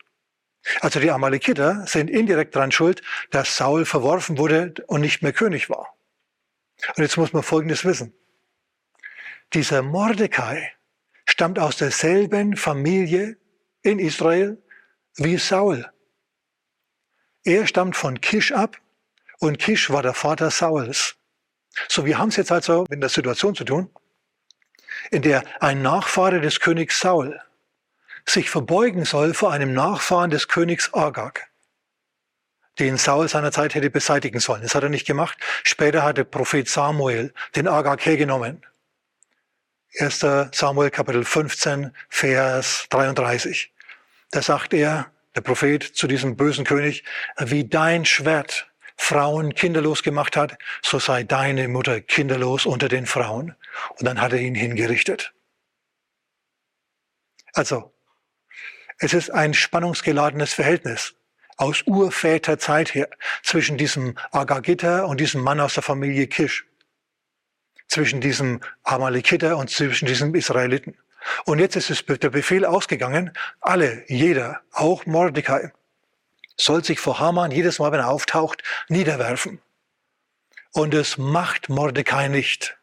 Also 0.81 0.99
die 0.99 1.11
Amalekiter 1.11 1.85
sind 1.87 2.09
indirekt 2.09 2.55
daran 2.55 2.71
schuld, 2.71 3.01
dass 3.31 3.55
Saul 3.55 3.85
verworfen 3.85 4.37
wurde 4.37 4.73
und 4.87 5.01
nicht 5.01 5.21
mehr 5.21 5.31
König 5.31 5.69
war. 5.69 5.95
Und 6.95 7.03
jetzt 7.03 7.17
muss 7.17 7.33
man 7.33 7.43
Folgendes 7.43 7.85
wissen. 7.85 8.13
Dieser 9.53 9.81
Mordecai 9.81 10.73
stammt 11.25 11.59
aus 11.59 11.77
derselben 11.77 12.57
Familie 12.57 13.37
in 13.81 13.99
Israel 13.99 14.61
wie 15.15 15.37
Saul. 15.37 15.89
Er 17.47 17.65
stammt 17.65 17.95
von 17.95 18.19
Kisch 18.19 18.51
ab 18.51 18.77
und 19.39 19.57
Kisch 19.57 19.89
war 19.89 20.03
der 20.03 20.13
Vater 20.13 20.51
Sauls. 20.51 21.15
So, 21.87 22.05
wir 22.05 22.17
haben 22.17 22.27
es 22.27 22.35
jetzt 22.35 22.51
also 22.51 22.85
mit 22.89 23.01
der 23.01 23.07
Situation 23.07 23.55
zu 23.55 23.63
tun, 23.63 23.89
in 25.11 25.21
der 25.21 25.45
ein 25.61 25.81
Nachfahre 25.81 26.41
des 26.41 26.59
Königs 26.59 26.99
Saul 26.99 27.41
sich 28.25 28.49
verbeugen 28.49 29.05
soll 29.05 29.33
vor 29.33 29.53
einem 29.53 29.73
Nachfahren 29.73 30.29
des 30.29 30.49
Königs 30.49 30.93
Agag, 30.93 31.47
den 32.79 32.97
Saul 32.97 33.29
seinerzeit 33.29 33.75
hätte 33.75 33.89
beseitigen 33.89 34.41
sollen. 34.41 34.63
Das 34.63 34.75
hat 34.75 34.83
er 34.83 34.89
nicht 34.89 35.07
gemacht. 35.07 35.37
Später 35.63 36.03
hat 36.03 36.17
der 36.17 36.25
Prophet 36.25 36.67
Samuel 36.67 37.33
den 37.55 37.69
Agag 37.69 38.05
hergenommen. 38.05 38.65
1. 39.97 40.19
Samuel 40.51 40.91
Kapitel 40.91 41.23
15, 41.23 41.95
Vers 42.09 42.87
33. 42.89 43.71
Da 44.31 44.41
sagt 44.41 44.73
er, 44.73 45.09
der 45.37 45.41
Prophet 45.41 45.83
zu 45.83 46.07
diesem 46.07 46.35
bösen 46.35 46.65
König, 46.65 47.03
wie 47.37 47.63
dein 47.63 48.05
Schwert 48.05 48.71
Frauen 48.97 49.53
kinderlos 49.53 50.01
gemacht 50.01 50.35
hat, 50.35 50.57
so 50.81 50.97
sei 50.97 51.23
deine 51.23 51.67
Mutter 51.67 52.01
kinderlos 52.01 52.65
unter 52.65 52.89
den 52.89 53.05
Frauen. 53.05 53.55
Und 53.99 54.05
dann 54.05 54.19
hat 54.19 54.33
er 54.33 54.39
ihn 54.39 54.55
hingerichtet. 54.55 55.33
Also, 57.53 57.93
es 58.97 59.13
ist 59.13 59.29
ein 59.29 59.53
spannungsgeladenes 59.53 60.55
Verhältnis 60.55 61.13
aus 61.57 61.83
Urväterzeit 61.83 62.95
her 62.95 63.07
zwischen 63.43 63.77
diesem 63.77 64.17
Agagiter 64.31 65.07
und 65.07 65.19
diesem 65.19 65.41
Mann 65.41 65.59
aus 65.59 65.75
der 65.75 65.83
Familie 65.83 66.25
Kisch, 66.25 66.65
zwischen 67.87 68.21
diesem 68.21 68.61
Amalekiter 68.81 69.57
und 69.57 69.69
zwischen 69.69 70.07
diesem 70.07 70.33
Israeliten. 70.33 70.97
Und 71.45 71.59
jetzt 71.59 71.75
ist 71.75 71.89
es 71.89 72.05
der 72.05 72.29
Befehl 72.29 72.65
ausgegangen, 72.65 73.31
alle, 73.59 74.03
jeder, 74.07 74.61
auch 74.71 75.05
Mordecai, 75.05 75.71
soll 76.57 76.83
sich 76.83 76.99
vor 76.99 77.19
Haman 77.19 77.51
jedes 77.51 77.79
Mal, 77.79 77.91
wenn 77.91 77.99
er 77.99 78.09
auftaucht, 78.09 78.63
niederwerfen. 78.89 79.61
Und 80.73 80.93
es 80.93 81.17
macht 81.17 81.69
Mordecai 81.69 82.27
nicht. 82.27 82.77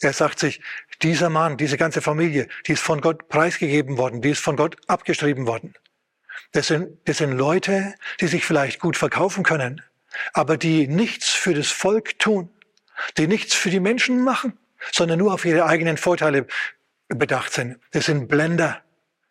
Er 0.00 0.12
sagt 0.12 0.38
sich, 0.38 0.60
dieser 1.02 1.30
Mann, 1.30 1.56
diese 1.56 1.76
ganze 1.76 2.00
Familie, 2.00 2.48
die 2.66 2.72
ist 2.72 2.82
von 2.82 3.00
Gott 3.00 3.28
preisgegeben 3.28 3.98
worden, 3.98 4.22
die 4.22 4.30
ist 4.30 4.42
von 4.42 4.56
Gott 4.56 4.76
abgeschrieben 4.86 5.46
worden. 5.46 5.74
Das 6.52 6.68
sind, 6.68 6.96
das 7.06 7.18
sind 7.18 7.32
Leute, 7.32 7.94
die 8.20 8.28
sich 8.28 8.44
vielleicht 8.44 8.80
gut 8.80 8.96
verkaufen 8.96 9.42
können, 9.42 9.82
aber 10.32 10.56
die 10.56 10.86
nichts 10.86 11.30
für 11.30 11.54
das 11.54 11.68
Volk 11.68 12.18
tun, 12.18 12.48
die 13.16 13.26
nichts 13.26 13.54
für 13.54 13.70
die 13.70 13.80
Menschen 13.80 14.22
machen, 14.22 14.58
sondern 14.92 15.18
nur 15.18 15.34
auf 15.34 15.44
ihre 15.44 15.66
eigenen 15.66 15.96
Vorteile 15.96 16.46
bedacht 17.08 17.52
sind. 17.52 17.78
Das 17.92 18.06
sind 18.06 18.28
Blender 18.28 18.82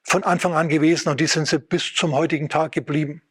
von 0.03 0.24
Anfang 0.24 0.53
an 0.53 0.69
gewesen 0.69 1.10
und 1.10 1.19
die 1.19 1.27
sind 1.27 1.48
sie 1.48 1.60
bis 1.60 1.93
zum 1.93 2.13
heutigen 2.13 2.50
Tag 2.50 2.72
geblieben. 2.72 3.22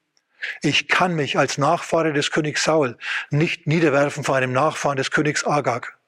Ich 0.62 0.88
kann 0.88 1.14
mich 1.14 1.38
als 1.38 1.58
Nachfahre 1.58 2.12
des 2.12 2.30
Königs 2.30 2.64
Saul 2.64 2.98
nicht 3.30 3.66
niederwerfen 3.66 4.24
vor 4.24 4.36
einem 4.36 4.52
Nachfahren 4.52 4.96
des 4.96 5.10
Königs 5.10 5.44
Agag. 5.46 5.98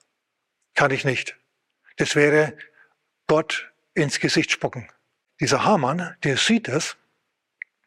Kann 0.74 0.90
ich 0.90 1.04
nicht. 1.04 1.36
Das 1.96 2.14
wäre 2.14 2.56
Gott 3.26 3.72
ins 3.94 4.20
Gesicht 4.20 4.50
spucken. 4.52 4.88
Dieser 5.40 5.64
Haman, 5.64 6.16
der 6.22 6.36
sieht 6.36 6.68
es, 6.68 6.96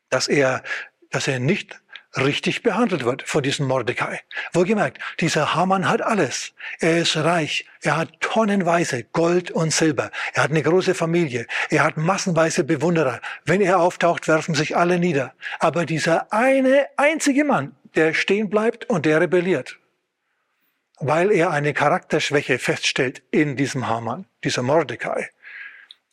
dass 0.09 0.27
er, 0.27 0.63
dass 1.09 1.27
er 1.27 1.39
nicht 1.39 1.81
richtig 2.17 2.63
behandelt 2.63 3.05
wird 3.05 3.23
von 3.23 3.43
diesem 3.43 3.67
Mordecai. 3.67 4.19
Wohlgemerkt, 4.53 4.99
dieser 5.19 5.55
Haman 5.55 5.87
hat 5.87 6.01
alles. 6.01 6.53
Er 6.79 6.99
ist 6.99 7.15
reich. 7.17 7.65
Er 7.81 7.97
hat 7.97 8.19
tonnenweise 8.19 9.03
Gold 9.03 9.51
und 9.51 9.71
Silber. 9.73 10.11
Er 10.33 10.43
hat 10.43 10.51
eine 10.51 10.61
große 10.61 10.93
Familie. 10.93 11.47
Er 11.69 11.83
hat 11.83 11.97
massenweise 11.97 12.63
Bewunderer. 12.63 13.21
Wenn 13.45 13.61
er 13.61 13.79
auftaucht, 13.79 14.27
werfen 14.27 14.55
sich 14.55 14.75
alle 14.75 14.99
nieder. 14.99 15.33
Aber 15.59 15.85
dieser 15.85 16.31
eine 16.33 16.87
einzige 16.97 17.43
Mann, 17.43 17.75
der 17.95 18.13
stehen 18.13 18.49
bleibt 18.49 18.85
und 18.89 19.05
der 19.05 19.21
rebelliert, 19.21 19.77
weil 20.99 21.31
er 21.31 21.51
eine 21.51 21.73
Charakterschwäche 21.73 22.59
feststellt 22.59 23.21
in 23.31 23.55
diesem 23.55 23.87
Haman, 23.87 24.25
dieser 24.43 24.61
Mordecai, 24.61 25.29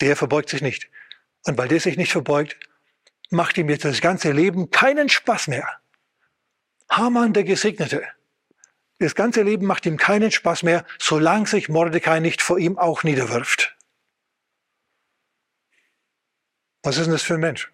der 0.00 0.16
verbeugt 0.16 0.48
sich 0.48 0.62
nicht. 0.62 0.88
Und 1.44 1.58
weil 1.58 1.68
der 1.68 1.80
sich 1.80 1.96
nicht 1.96 2.12
verbeugt, 2.12 2.56
macht 3.30 3.58
ihm 3.58 3.68
jetzt 3.68 3.84
das 3.84 4.00
ganze 4.00 4.32
Leben 4.32 4.70
keinen 4.70 5.08
Spaß 5.08 5.48
mehr. 5.48 5.68
Haman 6.90 7.32
der 7.32 7.44
Gesegnete. 7.44 8.02
Das 8.98 9.14
ganze 9.14 9.42
Leben 9.42 9.66
macht 9.66 9.86
ihm 9.86 9.96
keinen 9.96 10.30
Spaß 10.30 10.62
mehr, 10.64 10.84
solange 10.98 11.46
sich 11.46 11.68
Mordecai 11.68 12.20
nicht 12.20 12.42
vor 12.42 12.58
ihm 12.58 12.78
auch 12.78 13.04
niederwirft. 13.04 13.76
Was 16.82 16.96
ist 16.96 17.04
denn 17.04 17.12
das 17.12 17.22
für 17.22 17.34
ein 17.34 17.40
Mensch, 17.40 17.70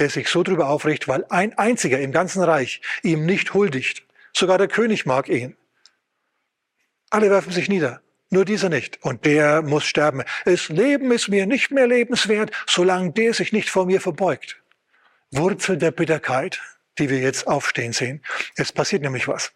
der 0.00 0.10
sich 0.10 0.28
so 0.28 0.42
drüber 0.42 0.68
aufricht, 0.68 1.08
weil 1.08 1.24
ein 1.28 1.56
einziger 1.56 2.00
im 2.00 2.10
ganzen 2.10 2.42
Reich 2.42 2.80
ihm 3.02 3.26
nicht 3.26 3.54
huldigt. 3.54 4.06
Sogar 4.32 4.58
der 4.58 4.68
König 4.68 5.06
mag 5.06 5.28
ihn. 5.28 5.56
Alle 7.10 7.30
werfen 7.30 7.52
sich 7.52 7.68
nieder, 7.68 8.00
nur 8.30 8.44
dieser 8.44 8.70
nicht. 8.70 9.02
Und 9.02 9.24
der 9.24 9.62
muss 9.62 9.84
sterben. 9.84 10.22
Das 10.44 10.68
Leben 10.68 11.12
ist 11.12 11.28
mir 11.28 11.46
nicht 11.46 11.70
mehr 11.70 11.86
lebenswert, 11.86 12.50
solange 12.66 13.12
der 13.12 13.34
sich 13.34 13.52
nicht 13.52 13.68
vor 13.68 13.86
mir 13.86 14.00
verbeugt. 14.00 14.62
Wurzel 15.30 15.76
der 15.76 15.90
Bitterkeit 15.90 16.60
die 17.00 17.10
wir 17.10 17.18
jetzt 17.18 17.46
aufstehen 17.46 17.92
sehen. 17.92 18.22
Es 18.56 18.72
passiert 18.72 19.02
nämlich 19.02 19.26
was. 19.26 19.52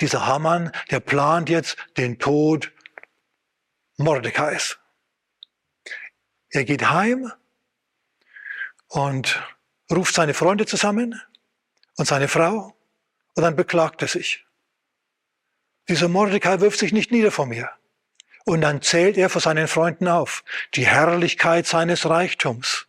Dieser 0.00 0.26
Haman, 0.26 0.72
der 0.90 1.00
plant 1.00 1.48
jetzt 1.48 1.76
den 1.96 2.18
Tod 2.18 2.72
Mordekais. 3.96 4.78
Er 6.50 6.64
geht 6.64 6.88
heim 6.88 7.30
und 8.88 9.42
ruft 9.90 10.14
seine 10.14 10.34
Freunde 10.34 10.66
zusammen 10.66 11.20
und 11.96 12.06
seine 12.06 12.28
Frau 12.28 12.74
und 13.34 13.42
dann 13.42 13.56
beklagt 13.56 14.02
er 14.02 14.08
sich. 14.08 14.46
Dieser 15.88 16.08
Mordecai 16.08 16.60
wirft 16.60 16.78
sich 16.78 16.92
nicht 16.92 17.10
nieder 17.10 17.30
vor 17.30 17.46
mir. 17.46 17.70
Und 18.44 18.62
dann 18.62 18.82
zählt 18.82 19.18
er 19.18 19.28
vor 19.28 19.40
seinen 19.40 19.68
Freunden 19.68 20.08
auf 20.08 20.42
die 20.74 20.86
Herrlichkeit 20.86 21.66
seines 21.66 22.08
Reichtums 22.08 22.87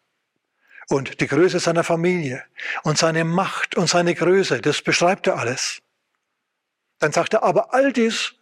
und 0.89 1.22
die 1.22 1.27
Größe 1.27 1.60
seiner 1.60 1.84
Familie 1.84 2.43
und 2.84 2.98
seine 2.98 3.24
Macht 3.24 3.75
und 3.75 3.88
seine 3.88 4.15
Größe. 4.15 4.60
Das 4.60 4.81
beschreibt 4.81 5.27
er 5.27 5.38
alles. 5.38 5.79
Dann 6.98 7.12
sagt 7.12 7.34
er, 7.34 7.43
aber 7.43 7.74
all 7.74 7.93
dies 7.93 8.34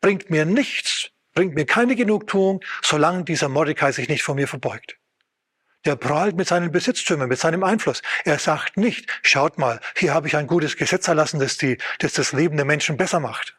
bringt 0.00 0.30
mir 0.30 0.44
nichts, 0.44 1.10
bringt 1.32 1.54
mir 1.54 1.66
keine 1.66 1.96
Genugtuung, 1.96 2.62
solange 2.82 3.24
dieser 3.24 3.48
Mordecai 3.48 3.90
sich 3.90 4.08
nicht 4.08 4.22
vor 4.22 4.34
mir 4.34 4.46
verbeugt. 4.46 4.98
Der 5.84 5.96
prahlt 5.96 6.36
mit 6.36 6.48
seinen 6.48 6.70
Besitztümern, 6.70 7.28
mit 7.28 7.38
seinem 7.38 7.64
Einfluss. 7.64 8.02
Er 8.24 8.38
sagt 8.38 8.76
nicht, 8.76 9.10
schaut 9.22 9.58
mal, 9.58 9.80
hier 9.96 10.14
habe 10.14 10.28
ich 10.28 10.36
ein 10.36 10.46
gutes 10.46 10.76
Gesetz 10.76 11.08
erlassen, 11.08 11.40
das, 11.40 11.58
die, 11.58 11.78
das 11.98 12.12
das 12.12 12.32
Leben 12.32 12.56
der 12.56 12.64
Menschen 12.64 12.96
besser 12.96 13.20
macht. 13.20 13.56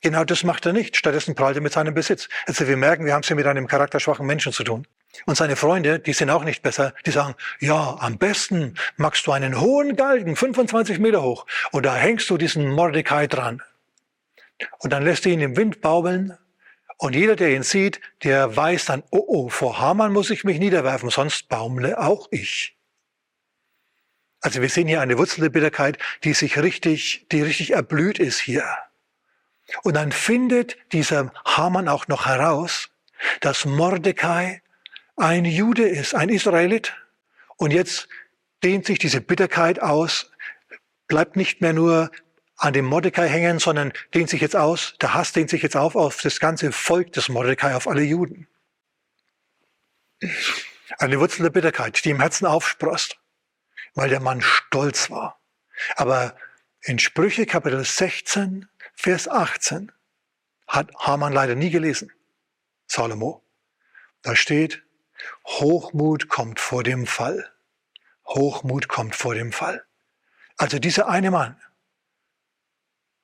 Genau 0.00 0.24
das 0.24 0.42
macht 0.42 0.66
er 0.66 0.72
nicht. 0.72 0.96
Stattdessen 0.96 1.36
prahlt 1.36 1.56
er 1.56 1.62
mit 1.62 1.72
seinem 1.72 1.94
Besitz. 1.94 2.28
Also 2.46 2.66
wir 2.66 2.76
merken, 2.76 3.04
wir 3.04 3.14
haben 3.14 3.20
es 3.20 3.28
hier 3.28 3.36
mit 3.36 3.46
einem 3.46 3.68
charakterschwachen 3.68 4.26
Menschen 4.26 4.52
zu 4.52 4.64
tun. 4.64 4.86
Und 5.26 5.36
seine 5.36 5.56
Freunde, 5.56 5.98
die 5.98 6.12
sind 6.12 6.30
auch 6.30 6.44
nicht 6.44 6.62
besser. 6.62 6.94
Die 7.04 7.10
sagen, 7.10 7.34
ja, 7.60 7.96
am 8.00 8.18
besten 8.18 8.74
machst 8.96 9.26
du 9.26 9.32
einen 9.32 9.60
hohen 9.60 9.94
Galgen, 9.96 10.36
25 10.36 10.98
Meter 10.98 11.22
hoch, 11.22 11.46
und 11.70 11.84
da 11.84 11.94
hängst 11.94 12.28
du 12.30 12.38
diesen 12.38 12.70
Mordecai 12.70 13.26
dran. 13.26 13.62
Und 14.78 14.92
dann 14.92 15.04
lässt 15.04 15.26
er 15.26 15.32
ihn 15.32 15.40
im 15.40 15.56
Wind 15.56 15.80
baumeln. 15.80 16.38
Und 16.98 17.14
jeder, 17.14 17.36
der 17.36 17.50
ihn 17.50 17.62
sieht, 17.62 18.00
der 18.22 18.56
weiß 18.56 18.86
dann, 18.86 19.02
oh 19.10 19.24
oh, 19.26 19.48
vor 19.48 19.80
Haman 19.80 20.12
muss 20.12 20.30
ich 20.30 20.44
mich 20.44 20.58
niederwerfen, 20.58 21.10
sonst 21.10 21.48
baumle 21.48 21.98
auch 21.98 22.28
ich. 22.30 22.76
Also 24.40 24.60
wir 24.60 24.68
sehen 24.68 24.88
hier 24.88 25.00
eine 25.00 25.18
Wurzel 25.18 25.40
der 25.40 25.50
Bitterkeit, 25.50 25.98
die 26.24 26.32
sich 26.32 26.58
richtig, 26.58 27.26
die 27.30 27.42
richtig 27.42 27.72
erblüht 27.72 28.18
ist 28.18 28.40
hier. 28.40 28.64
Und 29.82 29.94
dann 29.94 30.12
findet 30.12 30.76
dieser 30.92 31.32
Haman 31.44 31.88
auch 31.88 32.08
noch 32.08 32.26
heraus, 32.26 32.88
dass 33.40 33.64
Mordecai 33.64 34.62
ein 35.16 35.44
Jude 35.44 35.88
ist, 35.88 36.14
ein 36.14 36.28
Israelit. 36.28 36.94
Und 37.56 37.72
jetzt 37.72 38.08
dehnt 38.62 38.86
sich 38.86 38.98
diese 38.98 39.20
Bitterkeit 39.20 39.80
aus, 39.80 40.30
bleibt 41.06 41.36
nicht 41.36 41.60
mehr 41.60 41.72
nur 41.72 42.10
an 42.56 42.72
dem 42.72 42.84
Mordecai 42.84 43.28
hängen, 43.28 43.58
sondern 43.58 43.92
dehnt 44.14 44.30
sich 44.30 44.40
jetzt 44.40 44.56
aus, 44.56 44.94
der 45.00 45.14
Hass 45.14 45.32
dehnt 45.32 45.50
sich 45.50 45.62
jetzt 45.62 45.76
auf 45.76 45.96
auf 45.96 46.20
das 46.22 46.38
ganze 46.38 46.70
Volk 46.70 47.12
des 47.12 47.28
Mordecai, 47.28 47.74
auf 47.74 47.88
alle 47.88 48.02
Juden. 48.02 48.46
Eine 50.98 51.18
Wurzel 51.18 51.42
der 51.42 51.50
Bitterkeit, 51.50 52.04
die 52.04 52.10
im 52.10 52.20
Herzen 52.20 52.46
aufsprost, 52.46 53.18
weil 53.94 54.08
der 54.08 54.20
Mann 54.20 54.40
stolz 54.40 55.10
war. 55.10 55.40
Aber 55.96 56.36
in 56.82 56.98
Sprüche 56.98 57.46
Kapitel 57.46 57.84
16 57.84 58.68
Vers 58.94 59.28
18 59.28 59.90
hat 60.68 60.90
Haman 60.96 61.32
leider 61.32 61.54
nie 61.54 61.70
gelesen. 61.70 62.12
Salomo. 62.86 63.44
Da 64.22 64.36
steht, 64.36 64.82
Hochmut 65.46 66.28
kommt 66.28 66.60
vor 66.60 66.82
dem 66.82 67.06
Fall. 67.06 67.50
Hochmut 68.26 68.88
kommt 68.88 69.16
vor 69.16 69.34
dem 69.34 69.52
Fall. 69.52 69.84
Also 70.56 70.78
dieser 70.78 71.08
eine 71.08 71.30
Mann, 71.30 71.60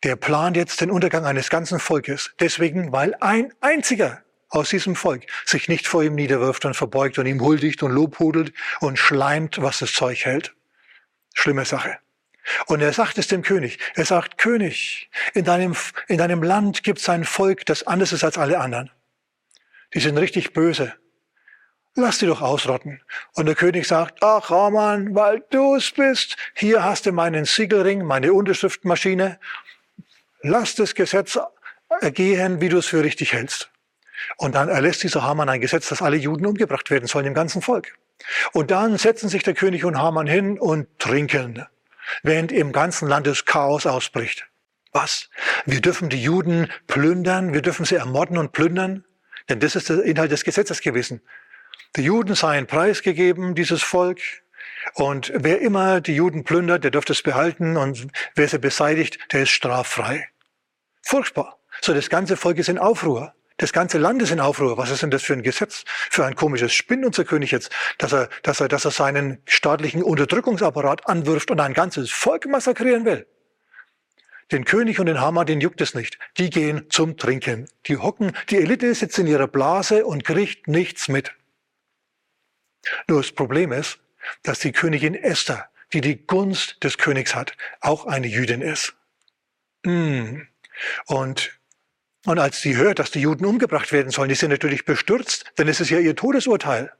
der 0.02 0.16
plant 0.16 0.56
jetzt 0.56 0.80
den 0.80 0.90
Untergang 0.90 1.24
eines 1.24 1.50
ganzen 1.50 1.80
Volkes. 1.80 2.34
Deswegen, 2.40 2.92
weil 2.92 3.14
ein 3.20 3.52
einziger 3.60 4.22
aus 4.48 4.70
diesem 4.70 4.96
Volk 4.96 5.26
sich 5.44 5.68
nicht 5.68 5.86
vor 5.86 6.02
ihm 6.02 6.14
niederwirft 6.14 6.64
und 6.64 6.74
verbeugt 6.74 7.18
und 7.18 7.26
ihm 7.26 7.40
huldigt 7.40 7.82
und 7.82 7.92
lobhudelt 7.92 8.52
und 8.80 8.98
schleimt, 8.98 9.60
was 9.60 9.80
das 9.80 9.92
Zeug 9.92 10.24
hält. 10.24 10.54
Schlimme 11.34 11.64
Sache. 11.64 11.98
Und 12.66 12.80
er 12.80 12.92
sagt 12.92 13.18
es 13.18 13.26
dem 13.26 13.42
König. 13.42 13.78
Er 13.94 14.06
sagt, 14.06 14.38
König, 14.38 15.10
in 15.34 15.44
deinem, 15.44 15.76
in 16.06 16.16
deinem 16.16 16.42
Land 16.42 16.82
gibt 16.82 16.98
es 16.98 17.08
ein 17.08 17.24
Volk, 17.24 17.66
das 17.66 17.86
anders 17.86 18.12
ist 18.12 18.24
als 18.24 18.38
alle 18.38 18.58
anderen. 18.58 18.90
Die 19.92 20.00
sind 20.00 20.16
richtig 20.16 20.54
böse. 20.54 20.94
Lass 22.00 22.18
die 22.18 22.26
doch 22.26 22.42
ausrotten. 22.42 23.00
Und 23.34 23.46
der 23.46 23.56
König 23.56 23.88
sagt, 23.88 24.22
ach 24.22 24.50
Haman, 24.50 25.16
weil 25.16 25.42
du 25.50 25.74
es 25.74 25.90
bist, 25.90 26.36
hier 26.54 26.84
hast 26.84 27.06
du 27.06 27.12
meinen 27.12 27.44
Siegelring, 27.44 28.04
meine 28.04 28.32
Unterschriftmaschine. 28.32 29.40
Lass 30.42 30.76
das 30.76 30.94
Gesetz 30.94 31.36
ergehen, 32.00 32.60
wie 32.60 32.68
du 32.68 32.78
es 32.78 32.86
für 32.86 33.02
richtig 33.02 33.32
hältst. 33.32 33.72
Und 34.36 34.54
dann 34.54 34.68
erlässt 34.68 35.02
dieser 35.02 35.24
Haman 35.24 35.48
ein 35.48 35.60
Gesetz, 35.60 35.88
dass 35.88 36.00
alle 36.00 36.16
Juden 36.16 36.46
umgebracht 36.46 36.88
werden 36.92 37.08
sollen 37.08 37.26
im 37.26 37.34
ganzen 37.34 37.62
Volk. 37.62 37.98
Und 38.52 38.70
dann 38.70 38.96
setzen 38.96 39.28
sich 39.28 39.42
der 39.42 39.54
König 39.54 39.84
und 39.84 39.98
Haman 39.98 40.28
hin 40.28 40.56
und 40.56 40.86
trinken 41.00 41.66
während 42.22 42.52
im 42.52 42.70
ganzen 42.70 43.08
Land 43.08 43.26
das 43.26 43.44
Chaos 43.44 43.86
ausbricht. 43.86 44.46
Was? 44.92 45.30
Wir 45.66 45.80
dürfen 45.80 46.10
die 46.10 46.22
Juden 46.22 46.70
plündern, 46.86 47.52
wir 47.52 47.62
dürfen 47.62 47.84
sie 47.84 47.96
ermorden 47.96 48.38
und 48.38 48.52
plündern? 48.52 49.04
Denn 49.48 49.58
das 49.58 49.74
ist 49.74 49.88
der 49.88 50.04
Inhalt 50.04 50.30
des 50.30 50.44
Gesetzes 50.44 50.80
gewesen. 50.80 51.22
Die 51.96 52.02
Juden 52.02 52.34
seien 52.34 52.66
preisgegeben, 52.66 53.54
dieses 53.54 53.82
Volk. 53.82 54.20
Und 54.94 55.32
wer 55.34 55.60
immer 55.60 56.00
die 56.00 56.14
Juden 56.14 56.44
plündert, 56.44 56.84
der 56.84 56.90
dürfte 56.90 57.12
es 57.12 57.22
behalten. 57.22 57.76
Und 57.76 58.08
wer 58.34 58.48
sie 58.48 58.58
beseitigt, 58.58 59.18
der 59.32 59.42
ist 59.42 59.50
straffrei. 59.50 60.28
Furchtbar. 61.02 61.58
So, 61.80 61.94
das 61.94 62.10
ganze 62.10 62.36
Volk 62.36 62.58
ist 62.58 62.68
in 62.68 62.78
Aufruhr. 62.78 63.34
Das 63.58 63.72
ganze 63.72 63.98
Land 63.98 64.22
ist 64.22 64.30
in 64.30 64.38
Aufruhr. 64.38 64.78
Was 64.78 64.90
ist 64.90 65.02
denn 65.02 65.10
das 65.10 65.22
für 65.22 65.32
ein 65.32 65.42
Gesetz? 65.42 65.84
Für 65.86 66.24
ein 66.24 66.36
komisches 66.36 66.72
Spinn, 66.72 67.04
unser 67.04 67.24
König 67.24 67.50
jetzt, 67.50 67.72
dass 67.98 68.12
er, 68.12 68.28
dass 68.44 68.60
er, 68.60 68.68
dass 68.68 68.84
er 68.84 68.92
seinen 68.92 69.42
staatlichen 69.46 70.02
Unterdrückungsapparat 70.02 71.08
anwirft 71.08 71.50
und 71.50 71.58
ein 71.58 71.74
ganzes 71.74 72.10
Volk 72.10 72.46
massakrieren 72.46 73.04
will. 73.04 73.26
Den 74.52 74.64
König 74.64 75.00
und 75.00 75.06
den 75.06 75.20
Hammer, 75.20 75.44
den 75.44 75.60
juckt 75.60 75.80
es 75.80 75.94
nicht. 75.94 76.18
Die 76.38 76.50
gehen 76.50 76.86
zum 76.88 77.16
Trinken. 77.16 77.68
Die 77.86 77.96
hocken, 77.96 78.32
die 78.48 78.58
Elite 78.58 78.94
sitzt 78.94 79.18
in 79.18 79.26
ihrer 79.26 79.48
Blase 79.48 80.06
und 80.06 80.24
kriegt 80.24 80.68
nichts 80.68 81.08
mit. 81.08 81.34
Nur 83.08 83.22
das 83.22 83.32
Problem 83.32 83.72
ist, 83.72 83.98
dass 84.42 84.58
die 84.60 84.72
Königin 84.72 85.14
Esther, 85.14 85.68
die 85.92 86.00
die 86.00 86.26
Gunst 86.26 86.82
des 86.82 86.98
Königs 86.98 87.34
hat, 87.34 87.56
auch 87.80 88.06
eine 88.06 88.26
Jüdin 88.26 88.62
ist. 88.62 88.94
Mm. 89.84 90.42
Und 91.06 91.58
und 92.26 92.38
als 92.38 92.60
sie 92.60 92.76
hört, 92.76 92.98
dass 92.98 93.10
die 93.10 93.20
Juden 93.20 93.46
umgebracht 93.46 93.92
werden 93.92 94.10
sollen, 94.10 94.30
ist 94.30 94.40
sie 94.40 94.48
natürlich 94.48 94.84
bestürzt, 94.84 95.46
denn 95.56 95.68
es 95.68 95.80
ist 95.80 95.88
ja 95.88 95.98
ihr 95.98 96.16
Todesurteil. 96.16 96.92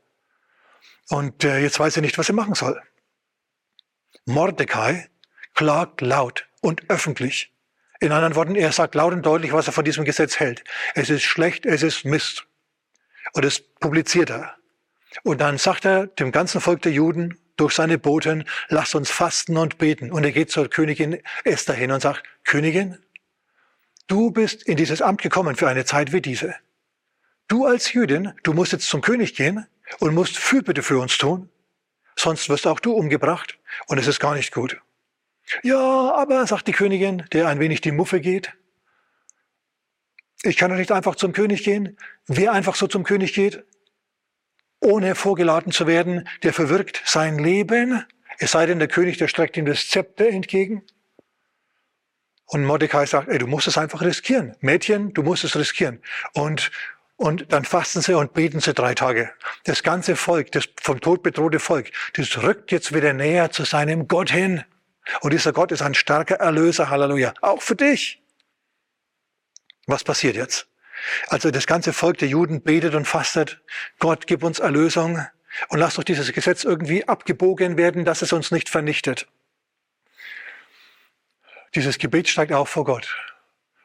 Und 1.11 1.45
äh, 1.45 1.59
jetzt 1.59 1.79
weiß 1.79 1.95
sie 1.95 2.01
nicht, 2.01 2.17
was 2.17 2.29
sie 2.29 2.33
machen 2.33 2.55
soll. 2.55 2.81
Mordecai 4.25 5.09
klagt 5.55 6.01
laut 6.01 6.47
und 6.61 6.89
öffentlich. 6.89 7.53
In 8.01 8.13
anderen 8.13 8.37
Worten, 8.37 8.55
er 8.55 8.73
sagt 8.73 8.95
laut 8.95 9.13
und 9.13 9.27
deutlich, 9.27 9.53
was 9.53 9.67
er 9.67 9.73
von 9.73 9.85
diesem 9.85 10.05
Gesetz 10.05 10.39
hält. 10.39 10.63
Es 10.95 11.11
ist 11.11 11.25
schlecht, 11.25 11.67
es 11.67 11.83
ist 11.83 12.05
Mist. 12.05 12.47
Und 13.33 13.45
das 13.45 13.61
publiziert 13.61 14.31
er. 14.31 14.58
Und 15.23 15.41
dann 15.41 15.59
sagt 15.59 15.85
er 15.85 16.07
dem 16.07 16.33
ganzen 16.33 16.61
Volk 16.61 16.83
der 16.83 16.93
Juden 16.93 17.39
durch 17.57 17.75
seine 17.75 17.99
Boten, 17.99 18.45
lasst 18.69 18.95
uns 18.95 19.11
fasten 19.11 19.57
und 19.57 19.79
beten. 19.79 20.13
Und 20.13 20.25
er 20.25 20.33
geht 20.33 20.51
zur 20.51 20.69
Königin 20.69 21.21
Esther 21.45 21.75
hin 21.75 21.91
und 21.91 22.01
sagt, 22.01 22.23
Königin, 22.45 22.99
Du 24.09 24.31
bist 24.31 24.63
in 24.63 24.79
dieses 24.79 25.03
Amt 25.03 25.21
gekommen 25.21 25.55
für 25.55 25.69
eine 25.69 25.85
Zeit 25.85 26.13
wie 26.13 26.23
diese. 26.23 26.55
Du 27.47 27.67
als 27.67 27.93
Jüdin, 27.93 28.33
du 28.43 28.55
musst 28.55 28.73
jetzt 28.73 28.89
zum 28.89 29.03
König 29.03 29.35
gehen 29.35 29.67
und 29.99 30.15
musst 30.15 30.39
Fürbitte 30.39 30.83
für 30.83 30.99
uns 30.99 31.19
tun. 31.19 31.51
Sonst 32.17 32.49
wirst 32.49 32.67
auch 32.67 32.81
du 32.81 32.95
umgebracht 32.95 33.59
und 33.87 33.99
es 33.99 34.07
ist 34.07 34.19
gar 34.19 34.35
nicht 34.35 34.53
gut. 34.53 34.81
Ja, 35.63 36.15
aber, 36.15 36.47
sagt 36.47 36.69
die 36.69 36.73
Königin, 36.73 37.25
der 37.33 37.49
ein 37.49 37.61
wenig 37.61 37.83
die 37.83 37.93
Muffe 37.93 38.21
geht. 38.21 38.55
Ich 40.43 40.57
kann 40.57 40.71
doch 40.71 40.79
nicht 40.79 40.91
einfach 40.91 41.15
zum 41.15 41.33
König 41.33 41.63
gehen. 41.63 41.99
Wer 42.27 42.53
einfach 42.53 42.77
so 42.77 42.87
zum 42.87 43.05
König 43.05 43.35
geht, 43.35 43.63
ohne 44.81 45.15
vorgeladen 45.15 45.73
zu 45.73 45.87
werden, 45.87 46.29
der 46.43 46.53
verwirkt 46.53 47.03
sein 47.05 47.39
Leben. 47.39 48.05
Es 48.39 48.53
sei 48.53 48.67
denn, 48.67 48.79
der 48.79 48.89
König, 48.89 49.19
der 49.19 49.29
streckt 49.29 49.57
ihm 49.57 49.67
das 49.67 49.89
Zepter 49.89 50.29
entgegen. 50.29 50.83
Und 52.47 52.65
Mordecai 52.65 53.05
sagt, 53.05 53.29
ey, 53.29 53.39
du 53.39 53.47
musst 53.47 53.67
es 53.67 53.77
einfach 53.77 54.01
riskieren. 54.01 54.57
Mädchen, 54.61 55.13
du 55.13 55.23
musst 55.23 55.45
es 55.45 55.57
riskieren. 55.57 56.01
Und, 56.33 56.71
und 57.17 57.53
dann 57.53 57.65
fasten 57.65 58.01
sie 58.01 58.15
und 58.17 58.33
beten 58.33 58.61
sie 58.61 58.73
drei 58.73 58.95
Tage. 58.95 59.31
Das 59.65 59.83
ganze 59.83 60.17
Volk, 60.17 60.53
das 60.53 60.67
vom 60.81 61.01
Tod 61.01 61.23
bedrohte 61.23 61.59
Volk, 61.59 61.91
das 62.15 62.43
rückt 62.43 62.73
jetzt 62.73 62.95
wieder 62.95 63.13
näher 63.13 63.51
zu 63.51 63.65
seinem 63.65 64.09
Gott 64.09 64.31
hin. 64.31 64.65
Und 65.21 65.33
dieser 65.33 65.53
Gott 65.53 65.73
ist 65.73 65.83
ein 65.83 65.95
starker 65.95 66.37
Erlöser, 66.37 66.89
Halleluja. 66.89 67.35
Auch 67.43 67.61
für 67.61 67.77
dich. 67.77 68.23
Was 69.87 70.05
passiert 70.05 70.37
jetzt? 70.37 70.69
Also 71.29 71.51
das 71.51 71.67
ganze 71.67 71.93
Volk 71.93 72.19
der 72.19 72.29
Juden 72.29 72.63
betet 72.63 72.95
und 72.95 73.07
fastet. 73.07 73.61
Gott, 73.99 74.27
gib 74.27 74.43
uns 74.43 74.59
Erlösung 74.59 75.25
und 75.69 75.79
lass 75.79 75.95
doch 75.95 76.05
dieses 76.05 76.33
Gesetz 76.33 76.65
irgendwie 76.65 77.07
abgebogen 77.07 77.77
werden, 77.77 78.05
dass 78.05 78.23
es 78.23 78.33
uns 78.33 78.51
nicht 78.51 78.69
vernichtet. 78.69 79.27
Dieses 81.75 81.99
Gebet 81.99 82.29
steigt 82.29 82.53
auf 82.53 82.69
vor 82.69 82.85
Gott. 82.85 83.17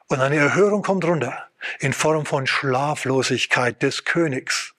Und 0.08 0.21
eine 0.21 0.38
Erhörung 0.38 0.84
kommt 0.84 1.06
runter 1.06 1.49
in 1.80 1.93
Form 1.93 2.26
von 2.26 2.47
Schlaflosigkeit 2.47 3.82
des 3.82 4.06
Königs. 4.06 4.73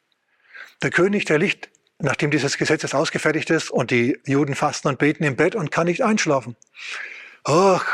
Der 0.82 0.90
König, 0.90 1.24
der 1.24 1.38
liegt, 1.38 1.70
nachdem 1.98 2.30
dieses 2.30 2.58
Gesetz 2.58 2.82
jetzt 2.82 2.94
ausgefertigt 2.94 3.50
ist 3.50 3.70
und 3.70 3.90
die 3.90 4.18
Juden 4.26 4.54
fasten 4.54 4.88
und 4.88 4.98
beten 4.98 5.24
im 5.24 5.36
Bett 5.36 5.54
und 5.54 5.70
kann 5.70 5.86
nicht 5.86 6.02
einschlafen. 6.02 6.56
Ach, 7.44 7.86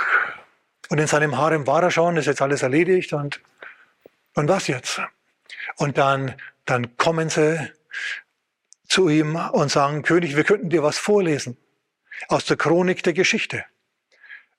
und 0.88 0.98
in 0.98 1.06
seinem 1.06 1.38
Harem 1.38 1.66
war 1.66 1.82
er 1.82 1.90
schon, 1.90 2.16
ist 2.16 2.26
jetzt 2.26 2.42
alles 2.42 2.62
erledigt 2.62 3.12
und, 3.12 3.40
und 4.34 4.48
was 4.48 4.66
jetzt? 4.66 5.00
Und 5.76 5.98
dann, 5.98 6.34
dann 6.64 6.96
kommen 6.96 7.28
sie 7.28 7.70
zu 8.88 9.08
ihm 9.08 9.36
und 9.36 9.70
sagen, 9.70 10.02
König, 10.02 10.36
wir 10.36 10.44
könnten 10.44 10.70
dir 10.70 10.82
was 10.82 10.98
vorlesen 10.98 11.56
aus 12.28 12.44
der 12.44 12.56
Chronik 12.56 13.02
der 13.02 13.12
Geschichte. 13.12 13.64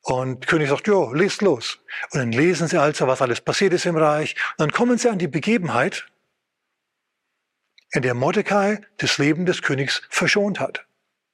Und 0.04 0.48
König 0.48 0.70
sagt, 0.70 0.88
ja, 0.88 1.12
lest 1.14 1.42
los. 1.42 1.80
Und 2.12 2.20
dann 2.20 2.32
lesen 2.32 2.68
sie 2.68 2.80
also, 2.80 3.08
was 3.08 3.22
alles 3.22 3.42
passiert 3.42 3.74
ist 3.74 3.86
im 3.86 3.98
Reich. 3.98 4.36
Und 4.52 4.60
dann 4.60 4.72
kommen 4.72 4.98
sie 4.98 5.10
an 5.10 5.20
die 5.20 5.28
Begebenheit, 5.28 6.08
in 7.92 8.02
der 8.02 8.14
Mordecai 8.14 8.80
das 8.98 9.18
Leben 9.18 9.46
des 9.46 9.62
Königs 9.62 10.02
verschont 10.10 10.60
hat, 10.60 10.86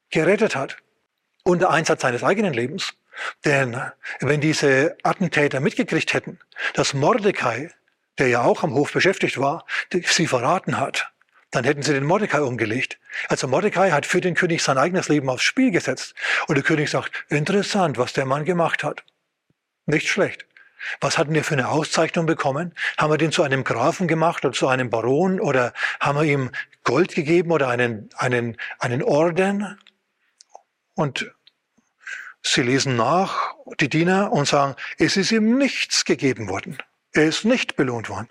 gerettet 0.09 0.55
hat. 0.55 0.77
Unter 1.43 1.69
Einsatz 1.69 2.01
seines 2.01 2.23
eigenen 2.23 2.53
Lebens. 2.53 2.93
Denn 3.45 3.79
wenn 4.19 4.41
diese 4.41 4.97
Attentäter 5.03 5.59
mitgekriegt 5.59 6.13
hätten, 6.13 6.39
dass 6.73 6.93
Mordecai, 6.93 7.71
der 8.17 8.27
ja 8.27 8.41
auch 8.41 8.63
am 8.63 8.73
Hof 8.73 8.91
beschäftigt 8.93 9.37
war, 9.37 9.65
sie 9.91 10.27
verraten 10.27 10.79
hat, 10.79 11.11
dann 11.51 11.63
hätten 11.63 11.81
sie 11.81 11.93
den 11.93 12.03
Mordecai 12.03 12.41
umgelegt. 12.41 12.99
Also 13.29 13.47
Mordecai 13.47 13.91
hat 13.91 14.05
für 14.05 14.21
den 14.21 14.35
König 14.35 14.61
sein 14.61 14.77
eigenes 14.77 15.07
Leben 15.07 15.29
aufs 15.29 15.43
Spiel 15.43 15.71
gesetzt. 15.71 16.13
Und 16.47 16.55
der 16.55 16.63
König 16.63 16.89
sagt, 16.89 17.11
interessant, 17.29 17.97
was 17.97 18.13
der 18.13 18.25
Mann 18.25 18.43
gemacht 18.43 18.83
hat. 18.83 19.03
Nicht 19.85 20.09
schlecht. 20.09 20.45
Was 20.99 21.17
hatten 21.17 21.33
wir 21.33 21.43
für 21.43 21.55
eine 21.55 21.69
Auszeichnung 21.69 22.25
bekommen? 22.25 22.73
Haben 22.97 23.11
wir 23.11 23.17
den 23.17 23.31
zu 23.31 23.43
einem 23.43 23.63
Grafen 23.63 24.07
gemacht 24.07 24.45
oder 24.45 24.53
zu 24.53 24.67
einem 24.67 24.89
Baron 24.89 25.39
oder 25.39 25.73
haben 25.99 26.19
wir 26.19 26.25
ihm 26.25 26.51
Gold 26.83 27.15
gegeben 27.15 27.51
oder 27.51 27.69
einen, 27.69 28.09
einen, 28.15 28.57
einen 28.79 29.01
Orden? 29.01 29.79
Und 30.93 31.31
sie 32.43 32.61
lesen 32.61 32.95
nach, 32.95 33.55
die 33.79 33.89
Diener, 33.89 34.31
und 34.31 34.47
sagen, 34.47 34.75
es 34.97 35.17
ist 35.17 35.31
ihm 35.31 35.57
nichts 35.57 36.05
gegeben 36.05 36.49
worden. 36.49 36.77
Er 37.17 37.25
ist 37.25 37.45
nicht 37.45 37.75
belohnt 37.75 38.09
worden. 38.09 38.29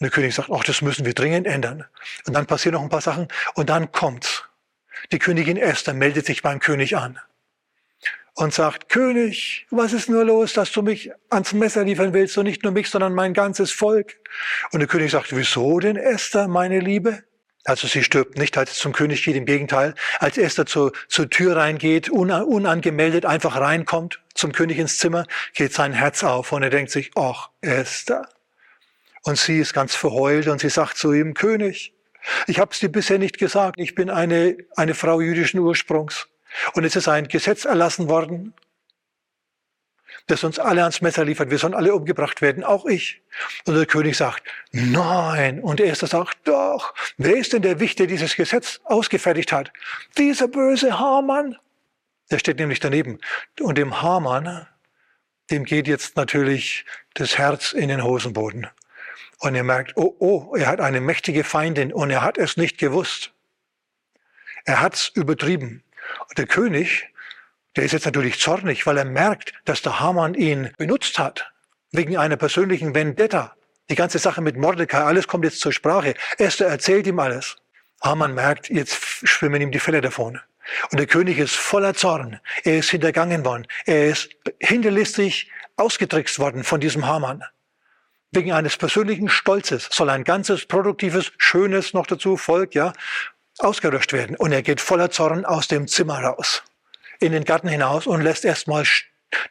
Und 0.00 0.04
der 0.04 0.10
König 0.10 0.36
sagt, 0.36 0.50
ach, 0.52 0.62
das 0.62 0.82
müssen 0.82 1.04
wir 1.04 1.14
dringend 1.14 1.48
ändern. 1.48 1.84
Und 2.26 2.34
dann 2.34 2.46
passieren 2.46 2.74
noch 2.74 2.82
ein 2.82 2.88
paar 2.88 3.00
Sachen 3.00 3.26
und 3.54 3.68
dann 3.68 3.90
kommt's. 3.90 4.44
Die 5.10 5.18
Königin 5.18 5.56
Esther 5.56 5.94
meldet 5.94 6.26
sich 6.26 6.42
beim 6.42 6.60
König 6.60 6.96
an 6.96 7.18
und 8.34 8.54
sagt, 8.54 8.88
König, 8.88 9.66
was 9.70 9.92
ist 9.92 10.08
nur 10.08 10.24
los, 10.24 10.52
dass 10.52 10.70
du 10.70 10.82
mich 10.82 11.10
ans 11.28 11.52
Messer 11.52 11.82
liefern 11.82 12.14
willst 12.14 12.38
und 12.38 12.44
nicht 12.44 12.62
nur 12.62 12.72
mich, 12.72 12.88
sondern 12.88 13.14
mein 13.14 13.34
ganzes 13.34 13.72
Volk? 13.72 14.20
Und 14.70 14.78
der 14.78 14.88
König 14.88 15.10
sagt, 15.10 15.34
wieso 15.34 15.80
denn 15.80 15.96
Esther, 15.96 16.46
meine 16.46 16.78
Liebe? 16.78 17.24
Also 17.68 17.86
sie 17.86 18.02
stirbt 18.02 18.38
nicht, 18.38 18.56
als 18.56 18.72
es 18.72 18.78
zum 18.78 18.94
König 18.94 19.22
geht, 19.22 19.36
im 19.36 19.44
Gegenteil. 19.44 19.94
Als 20.20 20.38
Esther 20.38 20.64
zur, 20.64 20.92
zur 21.06 21.28
Tür 21.28 21.56
reingeht, 21.56 22.08
unangemeldet 22.08 23.26
einfach 23.26 23.60
reinkommt 23.60 24.22
zum 24.32 24.52
König 24.52 24.78
ins 24.78 24.96
Zimmer, 24.96 25.26
geht 25.52 25.74
sein 25.74 25.92
Herz 25.92 26.24
auf 26.24 26.52
und 26.52 26.62
er 26.62 26.70
denkt 26.70 26.90
sich, 26.90 27.10
ach, 27.14 27.50
Esther. 27.60 28.26
Und 29.22 29.36
sie 29.36 29.58
ist 29.58 29.74
ganz 29.74 29.94
verheult 29.94 30.48
und 30.48 30.62
sie 30.62 30.70
sagt 30.70 30.96
zu 30.96 31.12
ihm, 31.12 31.34
König, 31.34 31.92
ich 32.46 32.58
habe 32.58 32.72
es 32.72 32.78
dir 32.78 32.88
bisher 32.88 33.18
nicht 33.18 33.36
gesagt, 33.36 33.78
ich 33.78 33.94
bin 33.94 34.08
eine, 34.08 34.56
eine 34.76 34.94
Frau 34.94 35.20
jüdischen 35.20 35.60
Ursprungs. 35.60 36.26
Und 36.72 36.84
es 36.84 36.96
ist 36.96 37.06
ein 37.06 37.28
Gesetz 37.28 37.66
erlassen 37.66 38.08
worden, 38.08 38.54
das 40.30 40.44
uns 40.44 40.58
alle 40.58 40.82
ans 40.82 41.00
Messer 41.00 41.24
liefert. 41.24 41.50
Wir 41.50 41.58
sollen 41.58 41.74
alle 41.74 41.94
umgebracht 41.94 42.40
werden, 42.42 42.62
auch 42.62 42.86
ich. 42.86 43.22
Und 43.66 43.74
der 43.74 43.86
König 43.86 44.16
sagt, 44.16 44.42
nein. 44.72 45.60
Und 45.60 45.80
er 45.80 45.92
ist 45.92 46.00
sagt, 46.00 46.38
doch. 46.44 46.94
Wer 47.16 47.36
ist 47.36 47.52
denn 47.52 47.62
der 47.62 47.80
Wicht, 47.80 47.98
der 47.98 48.06
dieses 48.06 48.36
Gesetz 48.36 48.80
ausgefertigt 48.84 49.52
hat? 49.52 49.72
Dieser 50.16 50.48
böse 50.48 50.98
Hamann. 50.98 51.56
Der 52.30 52.38
steht 52.38 52.58
nämlich 52.58 52.80
daneben. 52.80 53.18
Und 53.60 53.78
dem 53.78 54.02
Hamann, 54.02 54.66
dem 55.50 55.64
geht 55.64 55.88
jetzt 55.88 56.16
natürlich 56.16 56.84
das 57.14 57.38
Herz 57.38 57.72
in 57.72 57.88
den 57.88 58.04
Hosenboden. 58.04 58.66
Und 59.38 59.54
er 59.54 59.64
merkt, 59.64 59.96
oh, 59.96 60.14
oh, 60.18 60.54
er 60.56 60.66
hat 60.66 60.80
eine 60.80 61.00
mächtige 61.00 61.44
Feindin 61.44 61.92
und 61.92 62.10
er 62.10 62.22
hat 62.22 62.38
es 62.38 62.56
nicht 62.56 62.76
gewusst. 62.78 63.32
Er 64.64 64.80
hat's 64.80 65.10
übertrieben. 65.14 65.84
Und 66.28 66.38
der 66.38 66.46
König, 66.46 67.08
der 67.76 67.84
ist 67.84 67.92
jetzt 67.92 68.06
natürlich 68.06 68.40
zornig, 68.40 68.86
weil 68.86 68.98
er 68.98 69.04
merkt, 69.04 69.52
dass 69.64 69.82
der 69.82 70.00
Haman 70.00 70.34
ihn 70.34 70.70
benutzt 70.78 71.18
hat, 71.18 71.50
wegen 71.92 72.16
einer 72.16 72.36
persönlichen 72.36 72.94
Vendetta. 72.94 73.54
Die 73.90 73.94
ganze 73.94 74.18
Sache 74.18 74.40
mit 74.40 74.56
Mordecai, 74.56 75.02
alles 75.02 75.28
kommt 75.28 75.44
jetzt 75.44 75.60
zur 75.60 75.72
Sprache. 75.72 76.14
Esther 76.36 76.68
erzählt 76.68 77.06
ihm 77.06 77.18
alles. 77.18 77.56
Haman 78.02 78.34
merkt, 78.34 78.68
jetzt 78.68 78.94
schwimmen 79.24 79.62
ihm 79.62 79.70
die 79.70 79.78
Fälle 79.78 80.00
davon. 80.00 80.40
Und 80.90 80.98
der 80.98 81.06
König 81.06 81.38
ist 81.38 81.56
voller 81.56 81.94
Zorn. 81.94 82.40
Er 82.64 82.78
ist 82.78 82.90
hintergangen 82.90 83.44
worden. 83.44 83.66
Er 83.86 84.08
ist 84.08 84.28
hinterlistig 84.60 85.50
ausgetrickst 85.76 86.38
worden 86.38 86.64
von 86.64 86.80
diesem 86.80 87.06
Haman. 87.06 87.42
Wegen 88.30 88.52
eines 88.52 88.76
persönlichen 88.76 89.30
Stolzes 89.30 89.88
soll 89.90 90.10
ein 90.10 90.24
ganzes 90.24 90.66
produktives, 90.66 91.32
schönes 91.38 91.94
noch 91.94 92.06
dazu 92.06 92.36
Volk, 92.36 92.74
ja, 92.74 92.92
ausgelöscht 93.58 94.12
werden. 94.12 94.36
Und 94.36 94.52
er 94.52 94.62
geht 94.62 94.80
voller 94.82 95.10
Zorn 95.10 95.46
aus 95.46 95.68
dem 95.68 95.88
Zimmer 95.88 96.20
raus, 96.20 96.62
in 97.20 97.32
den 97.32 97.44
Garten 97.44 97.68
hinaus 97.68 98.06
und 98.06 98.22
lässt 98.22 98.44
erstmal 98.44 98.84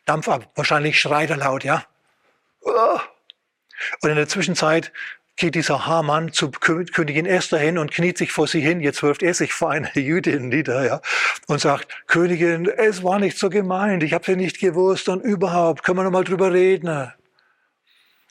Dampf 0.05 0.27
ab. 0.27 0.51
Wahrscheinlich 0.55 0.99
schreit 0.99 1.29
er 1.29 1.37
laut, 1.37 1.63
ja. 1.63 1.85
Und 2.61 4.09
in 4.09 4.15
der 4.15 4.27
Zwischenzeit 4.27 4.91
geht 5.35 5.53
dieser 5.53 5.85
Hamann 5.85 6.33
zu 6.33 6.49
Königin 6.49 7.27
Esther 7.27 7.59
hin 7.59 7.77
und 7.77 7.91
kniet 7.91 8.17
sich 8.17 8.31
vor 8.31 8.47
sie 8.47 8.61
hin. 8.61 8.79
Jetzt 8.79 9.03
wirft 9.03 9.21
er 9.21 9.35
sich 9.35 9.53
vor 9.53 9.69
einer 9.69 9.95
Jüdin 9.95 10.49
nieder, 10.49 10.83
ja, 10.83 11.01
und 11.47 11.61
sagt, 11.61 12.07
Königin, 12.07 12.67
es 12.67 13.03
war 13.03 13.19
nicht 13.19 13.37
so 13.37 13.49
gemeint, 13.49 14.01
ich 14.01 14.13
habe 14.13 14.25
sie 14.25 14.35
nicht 14.35 14.59
gewusst 14.59 15.09
und 15.09 15.21
überhaupt, 15.21 15.83
können 15.83 15.99
wir 15.99 16.03
noch 16.03 16.11
mal 16.11 16.23
drüber 16.23 16.51
reden. 16.51 17.11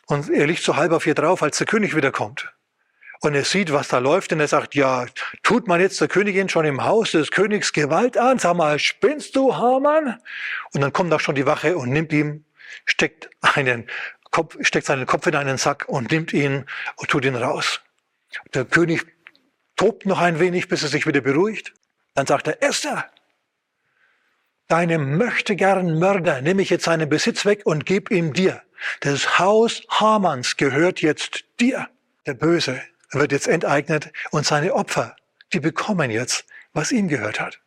Und 0.06 0.30
er 0.30 0.46
liegt 0.46 0.62
so 0.62 0.76
halb 0.76 0.92
auf 0.92 1.06
ihr 1.06 1.14
drauf, 1.14 1.42
als 1.42 1.58
der 1.58 1.66
König 1.66 1.94
wiederkommt 1.94 2.52
und 3.20 3.34
er 3.34 3.44
sieht, 3.44 3.72
was 3.72 3.88
da 3.88 3.98
läuft, 3.98 4.32
und 4.32 4.40
er 4.40 4.48
sagt, 4.48 4.74
ja, 4.74 5.06
tut 5.42 5.66
man 5.66 5.80
jetzt 5.80 6.00
der 6.00 6.08
Königin 6.08 6.48
schon 6.48 6.64
im 6.64 6.84
Haus 6.84 7.12
des 7.12 7.30
Königs 7.30 7.72
Gewalt 7.72 8.18
an? 8.18 8.38
Sag 8.38 8.56
mal, 8.56 8.78
spinnst 8.78 9.36
du, 9.36 9.56
Hamann? 9.56 10.20
Und 10.72 10.80
dann 10.80 10.92
kommt 10.92 11.12
auch 11.12 11.20
schon 11.20 11.34
die 11.34 11.46
Wache 11.46 11.76
und 11.76 11.90
nimmt 11.90 12.12
ihm, 12.12 12.44
steckt 12.84 13.30
einen 13.40 13.88
Kopf, 14.30 14.56
steckt 14.60 14.86
seinen 14.86 15.06
Kopf 15.06 15.26
in 15.26 15.34
einen 15.34 15.56
Sack 15.56 15.88
und 15.88 16.10
nimmt 16.10 16.32
ihn 16.32 16.66
und 16.96 17.10
tut 17.10 17.24
ihn 17.24 17.36
raus. 17.36 17.80
Der 18.54 18.64
König 18.64 19.06
tobt 19.76 20.06
noch 20.06 20.20
ein 20.20 20.40
wenig, 20.40 20.68
bis 20.68 20.82
er 20.82 20.88
sich 20.88 21.06
wieder 21.06 21.20
beruhigt. 21.20 21.72
Dann 22.14 22.26
sagt 22.26 22.48
er, 22.48 22.62
Esther, 22.62 23.10
deinem 24.68 25.16
möchte 25.16 25.56
gern 25.56 25.98
Mörder 25.98 26.42
nehme 26.42 26.62
ich 26.62 26.70
jetzt 26.70 26.84
seinen 26.84 27.08
Besitz 27.08 27.44
weg 27.44 27.62
und 27.64 27.86
gib 27.86 28.10
ihm 28.10 28.32
dir. 28.32 28.62
Das 29.00 29.38
Haus 29.38 29.82
Hamanns 29.88 30.56
gehört 30.56 31.00
jetzt 31.00 31.44
dir. 31.60 31.88
Der 32.26 32.34
Böse 32.34 32.82
wird 33.10 33.32
jetzt 33.32 33.48
enteignet 33.48 34.12
und 34.30 34.46
seine 34.46 34.74
Opfer, 34.74 35.16
die 35.52 35.60
bekommen 35.60 36.10
jetzt, 36.10 36.44
was 36.72 36.92
ihm 36.92 37.08
gehört 37.08 37.40
hat. 37.40 37.60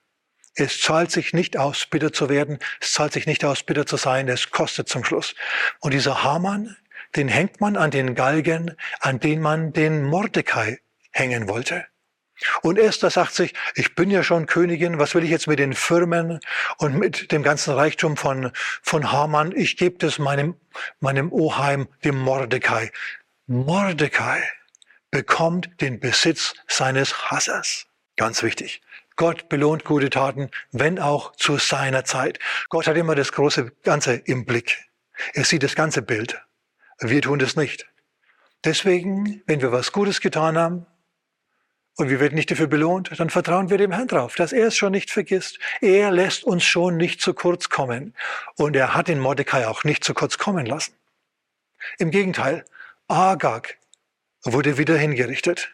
Es 0.55 0.81
zahlt 0.81 1.11
sich 1.11 1.33
nicht 1.33 1.57
aus, 1.57 1.85
bitter 1.85 2.11
zu 2.11 2.29
werden. 2.29 2.59
Es 2.81 2.91
zahlt 2.91 3.13
sich 3.13 3.25
nicht 3.25 3.45
aus, 3.45 3.63
bitter 3.63 3.85
zu 3.85 3.97
sein. 3.97 4.27
Es 4.27 4.51
kostet 4.51 4.89
zum 4.89 5.03
Schluss. 5.05 5.35
Und 5.79 5.93
dieser 5.93 6.23
Hamann, 6.23 6.75
den 7.15 7.27
hängt 7.27 7.61
man 7.61 7.77
an 7.77 7.91
den 7.91 8.13
Galgen, 8.13 8.75
an 8.99 9.19
den 9.19 9.41
man 9.41 9.71
den 9.71 10.03
Mordecai 10.03 10.79
hängen 11.11 11.47
wollte. 11.47 11.85
Und 12.61 12.77
Esther 12.77 13.09
sagt 13.09 13.33
sich, 13.33 13.53
ich 13.75 13.95
bin 13.95 14.09
ja 14.11 14.23
schon 14.23 14.45
Königin, 14.45 14.99
was 14.99 15.13
will 15.13 15.23
ich 15.23 15.29
jetzt 15.29 15.47
mit 15.47 15.59
den 15.59 15.73
Firmen 15.73 16.39
und 16.77 16.97
mit 16.97 17.31
dem 17.31 17.43
ganzen 17.43 17.73
Reichtum 17.73 18.15
von, 18.15 18.51
von 18.81 19.11
Haman? 19.11 19.53
Ich 19.53 19.77
gebe 19.77 19.97
das 19.97 20.19
meinem, 20.19 20.55
meinem 20.99 21.31
Oheim, 21.31 21.87
dem 22.03 22.17
Mordecai. 22.17 22.91
Mordecai 23.47 24.41
bekommt 25.11 25.69
den 25.81 25.99
Besitz 25.99 26.53
seines 26.67 27.31
Hassers. 27.31 27.87
Ganz 28.15 28.43
wichtig. 28.43 28.81
Gott 29.15 29.49
belohnt 29.49 29.83
gute 29.83 30.09
Taten, 30.09 30.49
wenn 30.71 30.97
auch 30.97 31.35
zu 31.35 31.57
seiner 31.57 32.05
Zeit. 32.05 32.39
Gott 32.69 32.87
hat 32.87 32.95
immer 32.95 33.15
das 33.15 33.33
große 33.33 33.71
Ganze 33.83 34.13
im 34.15 34.45
Blick. 34.45 34.77
Er 35.33 35.43
sieht 35.43 35.63
das 35.63 35.75
ganze 35.75 36.01
Bild. 36.01 36.41
Wir 36.99 37.21
tun 37.21 37.39
das 37.39 37.55
nicht. 37.55 37.85
Deswegen, 38.63 39.41
wenn 39.45 39.61
wir 39.61 39.71
was 39.71 39.91
Gutes 39.91 40.21
getan 40.21 40.57
haben 40.57 40.85
und 41.95 42.09
wir 42.09 42.19
werden 42.19 42.35
nicht 42.35 42.51
dafür 42.51 42.67
belohnt, 42.67 43.11
dann 43.17 43.29
vertrauen 43.29 43.69
wir 43.69 43.77
dem 43.77 43.91
Herrn 43.91 44.07
drauf, 44.07 44.35
dass 44.35 44.53
er 44.53 44.67
es 44.67 44.77
schon 44.77 44.91
nicht 44.91 45.11
vergisst. 45.11 45.59
Er 45.81 46.11
lässt 46.11 46.43
uns 46.43 46.63
schon 46.63 46.97
nicht 46.97 47.21
zu 47.21 47.33
kurz 47.33 47.69
kommen. 47.69 48.13
Und 48.55 48.75
er 48.75 48.95
hat 48.95 49.07
den 49.07 49.19
Mordecai 49.19 49.67
auch 49.67 49.83
nicht 49.83 50.03
zu 50.03 50.13
kurz 50.13 50.37
kommen 50.37 50.65
lassen. 50.65 50.93
Im 51.97 52.11
Gegenteil, 52.11 52.65
Agag 53.07 53.78
wurde 54.43 54.77
wieder 54.77 54.97
hingerichtet. 54.97 55.73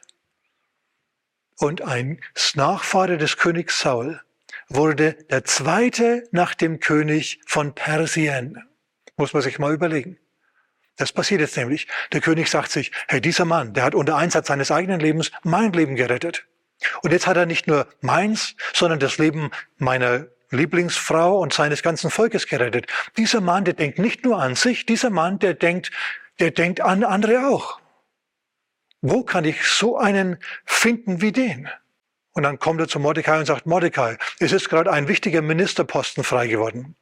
Und 1.57 1.81
ein 1.81 2.19
Nachfahre 2.55 3.17
des 3.17 3.37
Königs 3.37 3.79
Saul 3.79 4.21
wurde 4.67 5.13
der 5.29 5.45
zweite 5.45 6.23
nach 6.31 6.53
dem 6.53 6.79
König 6.79 7.39
von 7.45 7.73
Persien. 7.73 8.61
Muss 9.17 9.33
man 9.33 9.41
sich 9.41 9.59
mal 9.59 9.73
überlegen. 9.73 10.17
Das 10.97 11.11
passiert 11.11 11.41
jetzt 11.41 11.57
nämlich. 11.57 11.87
Der 12.13 12.21
König 12.21 12.49
sagt 12.49 12.71
sich, 12.71 12.91
hey, 13.07 13.21
dieser 13.21 13.45
Mann, 13.45 13.73
der 13.73 13.83
hat 13.83 13.95
unter 13.95 14.15
Einsatz 14.15 14.47
seines 14.47 14.71
eigenen 14.71 14.99
Lebens 14.99 15.31
mein 15.43 15.73
Leben 15.73 15.95
gerettet. 15.95 16.45
Und 17.01 17.11
jetzt 17.11 17.27
hat 17.27 17.37
er 17.37 17.45
nicht 17.45 17.67
nur 17.67 17.87
meins, 18.01 18.55
sondern 18.73 18.99
das 18.99 19.17
Leben 19.17 19.51
meiner 19.77 20.27
Lieblingsfrau 20.51 21.39
und 21.39 21.53
seines 21.53 21.83
ganzen 21.83 22.09
Volkes 22.09 22.47
gerettet. 22.47 22.87
Dieser 23.17 23.41
Mann, 23.41 23.65
der 23.65 23.73
denkt 23.73 23.99
nicht 23.99 24.23
nur 24.23 24.41
an 24.41 24.55
sich, 24.55 24.85
dieser 24.85 25.09
Mann, 25.09 25.39
der 25.39 25.53
denkt, 25.53 25.91
der 26.39 26.51
denkt 26.51 26.81
an 26.81 27.03
andere 27.03 27.47
auch. 27.47 27.79
Wo 29.07 29.21
kann 29.21 29.45
ich 29.45 29.63
so 29.65 29.99
einen 29.99 30.39
finden 30.65 31.21
wie 31.21 31.31
den? 31.31 31.69
Und 32.33 32.41
dann 32.41 32.57
kommt 32.57 32.81
er 32.81 32.87
zu 32.87 32.99
Mordecai 32.99 33.37
und 33.37 33.45
sagt, 33.45 33.67
Mordecai, 33.67 34.17
es 34.39 34.51
ist 34.51 34.67
gerade 34.67 34.91
ein 34.91 35.07
wichtiger 35.07 35.43
Ministerposten 35.43 36.23
frei 36.23 36.47
geworden. 36.47 36.95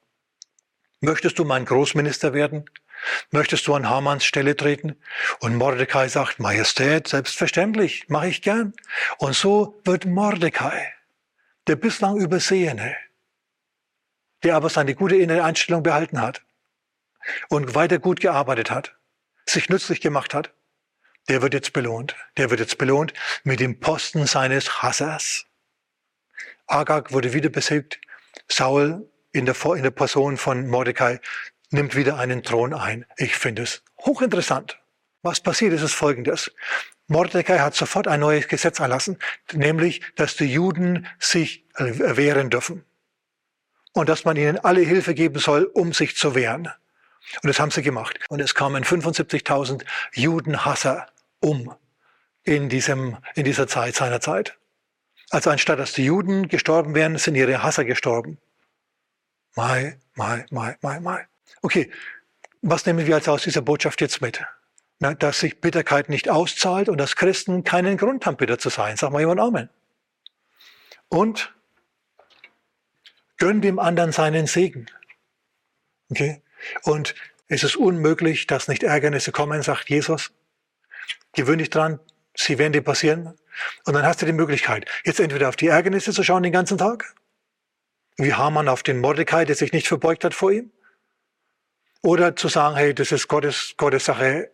Möchtest 1.00 1.40
du 1.40 1.46
mein 1.46 1.64
Großminister 1.64 2.34
werden? 2.34 2.70
Möchtest 3.32 3.66
du 3.68 3.74
an 3.74 3.90
Hamanns 3.90 4.26
Stelle 4.26 4.58
treten? 4.58 5.02
Und 5.40 5.56
Mordecai 5.56 6.10
sagt, 6.10 6.40
Majestät, 6.40 7.08
selbstverständlich, 7.08 8.10
mache 8.10 8.28
ich 8.28 8.42
gern. 8.42 8.74
Und 9.18 9.34
so 9.34 9.80
wird 9.86 10.06
Mordecai, 10.06 10.94
der 11.68 11.78
bislang 11.78 12.18
Übersehene, 12.18 12.98
der 14.44 14.58
aber 14.58 14.70
seine 14.70 14.94
gute 14.94 15.16
innere 15.16 15.46
Einstellung 15.46 15.84
behalten 15.84 16.20
hat 16.20 16.42
und 17.48 17.76
weiter 17.76 17.98
gut 17.98 18.20
gearbeitet 18.20 18.72
hat, 18.72 18.98
sich 19.46 19.70
nützlich 19.70 20.02
gemacht 20.02 20.34
hat, 20.34 20.54
der 21.30 21.42
wird 21.42 21.54
jetzt 21.54 21.74
belohnt. 21.74 22.16
Der 22.38 22.50
wird 22.50 22.60
jetzt 22.60 22.78
belohnt 22.78 23.14
mit 23.44 23.60
dem 23.60 23.80
Posten 23.80 24.28
seines 24.28 24.82
Hassers. 24.82 25.46
Agag 26.68 27.12
wurde 27.12 27.34
wieder 27.34 27.50
besiegt. 27.50 28.00
Saul 28.48 29.10
in 29.32 29.46
der, 29.46 29.56
in 29.76 29.84
der 29.84 29.92
Person 29.92 30.38
von 30.38 30.68
Mordecai 30.68 31.20
nimmt 31.72 31.96
wieder 31.96 32.18
einen 32.18 32.44
Thron 32.44 32.74
ein. 32.74 33.06
Ich 33.18 33.36
finde 33.36 33.64
es 33.64 33.84
hochinteressant. 34.00 34.80
Was 35.22 35.40
passiert 35.40 35.74
ist, 35.74 35.82
ist 35.82 35.94
folgendes. 35.94 36.52
Mordecai 37.08 37.60
hat 37.60 37.76
sofort 37.76 38.08
ein 38.08 38.20
neues 38.20 38.48
Gesetz 38.48 38.80
erlassen, 38.80 39.18
nämlich, 39.54 40.02
dass 40.16 40.36
die 40.36 40.52
Juden 40.52 41.08
sich 41.20 41.66
wehren 41.78 42.50
dürfen. 42.50 42.86
Und 43.94 44.10
dass 44.10 44.26
man 44.26 44.38
ihnen 44.38 44.58
alle 44.58 44.82
Hilfe 44.82 45.14
geben 45.14 45.40
soll, 45.40 45.66
um 45.66 45.94
sich 45.94 46.16
zu 46.16 46.36
wehren. 46.36 46.70
Und 47.42 47.48
das 47.48 47.60
haben 47.60 47.72
sie 47.72 47.82
gemacht. 47.82 48.20
Und 48.30 48.40
es 48.40 48.56
kamen 48.56 48.84
75.000 48.84 49.84
Judenhasser 50.14 51.08
um 51.44 51.76
in, 52.44 52.70
diesem, 52.70 53.18
in 53.36 53.44
dieser 53.44 53.68
Zeit, 53.68 53.96
seiner 53.96 54.22
Zeit. 54.22 54.58
Also 55.30 55.50
anstatt 55.50 55.80
dass 55.80 55.94
die 55.94 56.06
Juden 56.06 56.48
gestorben 56.48 56.96
wären, 56.96 57.18
sind 57.18 57.36
ihre 57.36 57.64
Hasser 57.64 57.86
gestorben. 57.86 58.38
Mai, 59.56 59.98
mai, 60.16 60.46
mai, 60.52 60.78
mai, 60.82 61.00
mai. 61.00 61.28
Okay, 61.62 61.92
was 62.62 62.86
nehmen 62.86 63.06
wir 63.06 63.16
also 63.16 63.32
aus 63.32 63.44
dieser 63.44 63.62
Botschaft 63.62 64.02
jetzt 64.02 64.22
mit? 64.22 64.44
Na, 65.00 65.14
dass 65.14 65.40
sich 65.40 65.60
Bitterkeit 65.60 66.08
nicht 66.10 66.30
auszahlt 66.30 66.88
und 66.88 66.98
dass 66.98 67.16
Christen 67.16 67.64
keinen 67.64 67.98
Grund 67.98 68.26
haben, 68.26 68.38
bitter 68.38 68.58
zu 68.58 68.70
sein. 68.70 68.96
Sag 68.96 69.12
mal 69.12 69.20
jemand 69.20 69.40
Amen. 69.40 69.70
Und 71.10 71.54
gönn 73.38 73.62
dem 73.62 73.80
anderen 73.80 74.12
seinen 74.12 74.48
Segen. 74.48 74.86
Okay? 76.10 76.42
Und 76.84 77.16
es 77.48 77.64
ist 77.64 77.76
unmöglich, 77.76 78.48
dass 78.48 78.68
nicht 78.68 78.84
Ärgernisse 78.84 79.32
kommen, 79.32 79.62
sagt 79.62 79.90
Jesus. 79.90 80.32
Gewöhn 81.34 81.60
dich 81.60 81.70
dran, 81.70 82.00
sie 82.36 82.58
werden 82.58 82.74
dir 82.74 82.82
passieren. 82.82 83.38
Und 83.86 83.94
dann 83.94 84.06
hast 84.06 84.22
du 84.22 84.26
die 84.26 84.34
Möglichkeit, 84.34 84.90
jetzt 85.04 85.20
entweder 85.20 85.50
auf 85.50 85.56
die 85.56 85.68
Ärgernisse 85.68 86.12
zu 86.12 86.24
schauen 86.24 86.44
den 86.44 86.52
ganzen 86.52 86.78
Tag, 86.78 87.14
wie 88.18 88.34
Hamann 88.34 88.68
auf 88.68 88.84
den 88.84 89.00
Mordecai, 89.00 89.46
der 89.46 89.56
sich 89.56 89.74
nicht 89.74 89.88
verbeugt 89.88 90.24
hat 90.24 90.34
vor 90.34 90.52
ihm, 90.52 90.72
oder 92.02 92.36
zu 92.36 92.48
sagen, 92.50 92.76
hey, 92.76 92.94
das 92.94 93.12
ist 93.12 93.28
Gottes, 93.28 93.76
Gottes 93.78 94.06
Sache. 94.06 94.52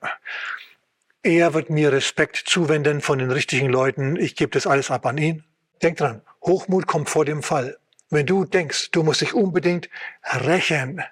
Er 1.24 1.54
wird 1.54 1.70
mir 1.70 1.92
Respekt 1.92 2.38
zuwenden 2.38 3.02
von 3.02 3.20
den 3.20 3.32
richtigen 3.32 3.70
Leuten. 3.70 4.15
Ich 4.15 4.36
gebe 4.36 4.52
das 4.52 4.68
alles 4.68 4.92
ab 4.92 5.06
an 5.06 5.18
ihn. 5.18 5.44
Denk 5.82 5.98
dran, 5.98 6.22
Hochmut 6.44 6.88
kommt 6.88 7.10
vor 7.10 7.26
dem 7.26 7.42
Fall. 7.42 7.78
Wenn 8.10 8.26
du 8.26 8.46
denkst, 8.46 8.92
du 8.92 9.04
musst 9.04 9.22
dich 9.22 9.34
unbedingt 9.34 9.89
rächen 10.24 11.04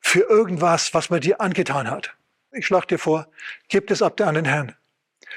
für 0.00 0.20
irgendwas, 0.20 0.94
was 0.94 1.10
man 1.10 1.20
dir 1.20 1.40
angetan 1.40 1.90
hat. 1.90 2.14
Ich 2.56 2.66
schlage 2.66 2.86
dir 2.86 2.98
vor, 2.98 3.28
gib 3.68 3.90
es 3.90 4.00
ab 4.00 4.20
an 4.20 4.34
den 4.34 4.46
Herrn 4.46 4.74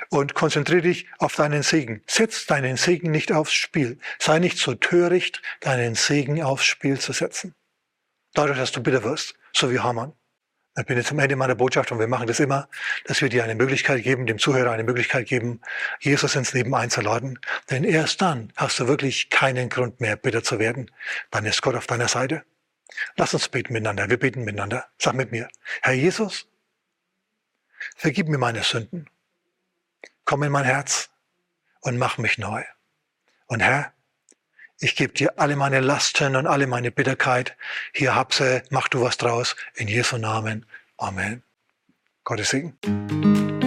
und 0.10 0.34
konzentriere 0.34 0.84
dich 0.84 1.08
auf 1.18 1.36
deinen 1.36 1.64
Segen. 1.64 2.02
Setz 2.08 2.46
deinen 2.46 2.78
Segen 2.78 3.12
nicht 3.12 3.32
aufs 3.32 3.54
Spiel. 3.54 4.00
Sei 4.20 4.40
nicht 4.40 4.58
so 4.58 4.74
töricht, 4.76 5.42
deinen 5.60 5.96
Segen 5.96 6.42
aufs 6.42 6.66
Spiel 6.66 7.00
zu 7.00 7.12
setzen. 7.12 7.56
Dadurch, 8.34 8.58
dass 8.58 8.72
du 8.72 8.82
bitter 8.82 9.04
wirst 9.04 9.36
so 9.54 9.72
wie 9.72 9.80
Hamann. 9.80 10.14
Ich 10.78 10.86
bin 10.86 10.98
jetzt 10.98 11.12
am 11.12 11.20
Ende 11.20 11.36
meiner 11.36 11.56
Botschaft 11.56 11.92
und 11.92 12.00
wir 12.00 12.08
machen 12.08 12.28
das 12.28 12.40
immer, 12.40 12.70
dass 13.06 13.22
wir 13.22 13.28
dir 13.28 13.44
eine 13.44 13.56
Möglichkeit 13.56 14.02
geben, 14.04 14.28
dem 14.28 14.38
Zuhörer 14.38 14.72
eine 14.72 14.84
Möglichkeit 14.84 15.28
geben, 15.28 15.60
Jesus 16.00 16.36
ins 16.36 16.54
Leben 16.54 16.74
einzuladen. 16.74 17.40
Denn 17.70 17.84
erst 17.84 18.22
dann 18.22 18.54
hast 18.56 18.80
du 18.80 18.88
wirklich 18.88 19.30
keinen 19.30 19.68
Grund 19.68 20.00
mehr, 20.00 20.16
bitter 20.16 20.44
zu 20.44 20.60
werden. 20.60 20.90
Dann 21.32 21.44
ist 21.46 21.62
Gott 21.62 21.76
auf 21.76 21.88
deiner 21.88 22.08
Seite. 22.08 22.44
Lass 23.18 23.34
uns 23.34 23.50
beten 23.50 23.74
miteinander. 23.74 24.10
Wir 24.10 24.18
beten 24.18 24.46
miteinander. 24.46 24.86
Sag 24.98 25.16
mit 25.16 25.32
mir, 25.32 25.50
Herr 25.82 25.94
Jesus, 25.94 26.48
vergib 27.96 28.28
mir 28.28 28.38
meine 28.38 28.64
Sünden. 28.64 29.10
Komm 30.26 30.44
in 30.44 30.52
mein 30.52 30.66
Herz 30.66 31.10
und 31.82 31.98
mach 31.98 32.18
mich 32.18 32.38
neu. 32.38 32.64
Und 33.48 33.62
Herr, 33.62 33.94
ich 34.80 34.96
gebe 34.96 35.14
dir 35.14 35.34
alle 35.38 35.56
meine 35.56 35.82
Lasten 35.82 36.36
und 36.36 36.48
alle 36.48 36.68
meine 36.68 36.92
Bitterkeit. 36.92 37.58
Hier 37.94 38.16
hab 38.16 38.34
sie, 38.34 38.64
mach 38.70 38.88
du 38.88 39.02
was 39.02 39.18
draus. 39.18 39.56
In 39.76 39.88
Jesu 39.88 40.18
Namen. 40.18 40.66
Amen. 40.98 41.44
Gottes 42.24 42.52
Segen. 42.52 43.59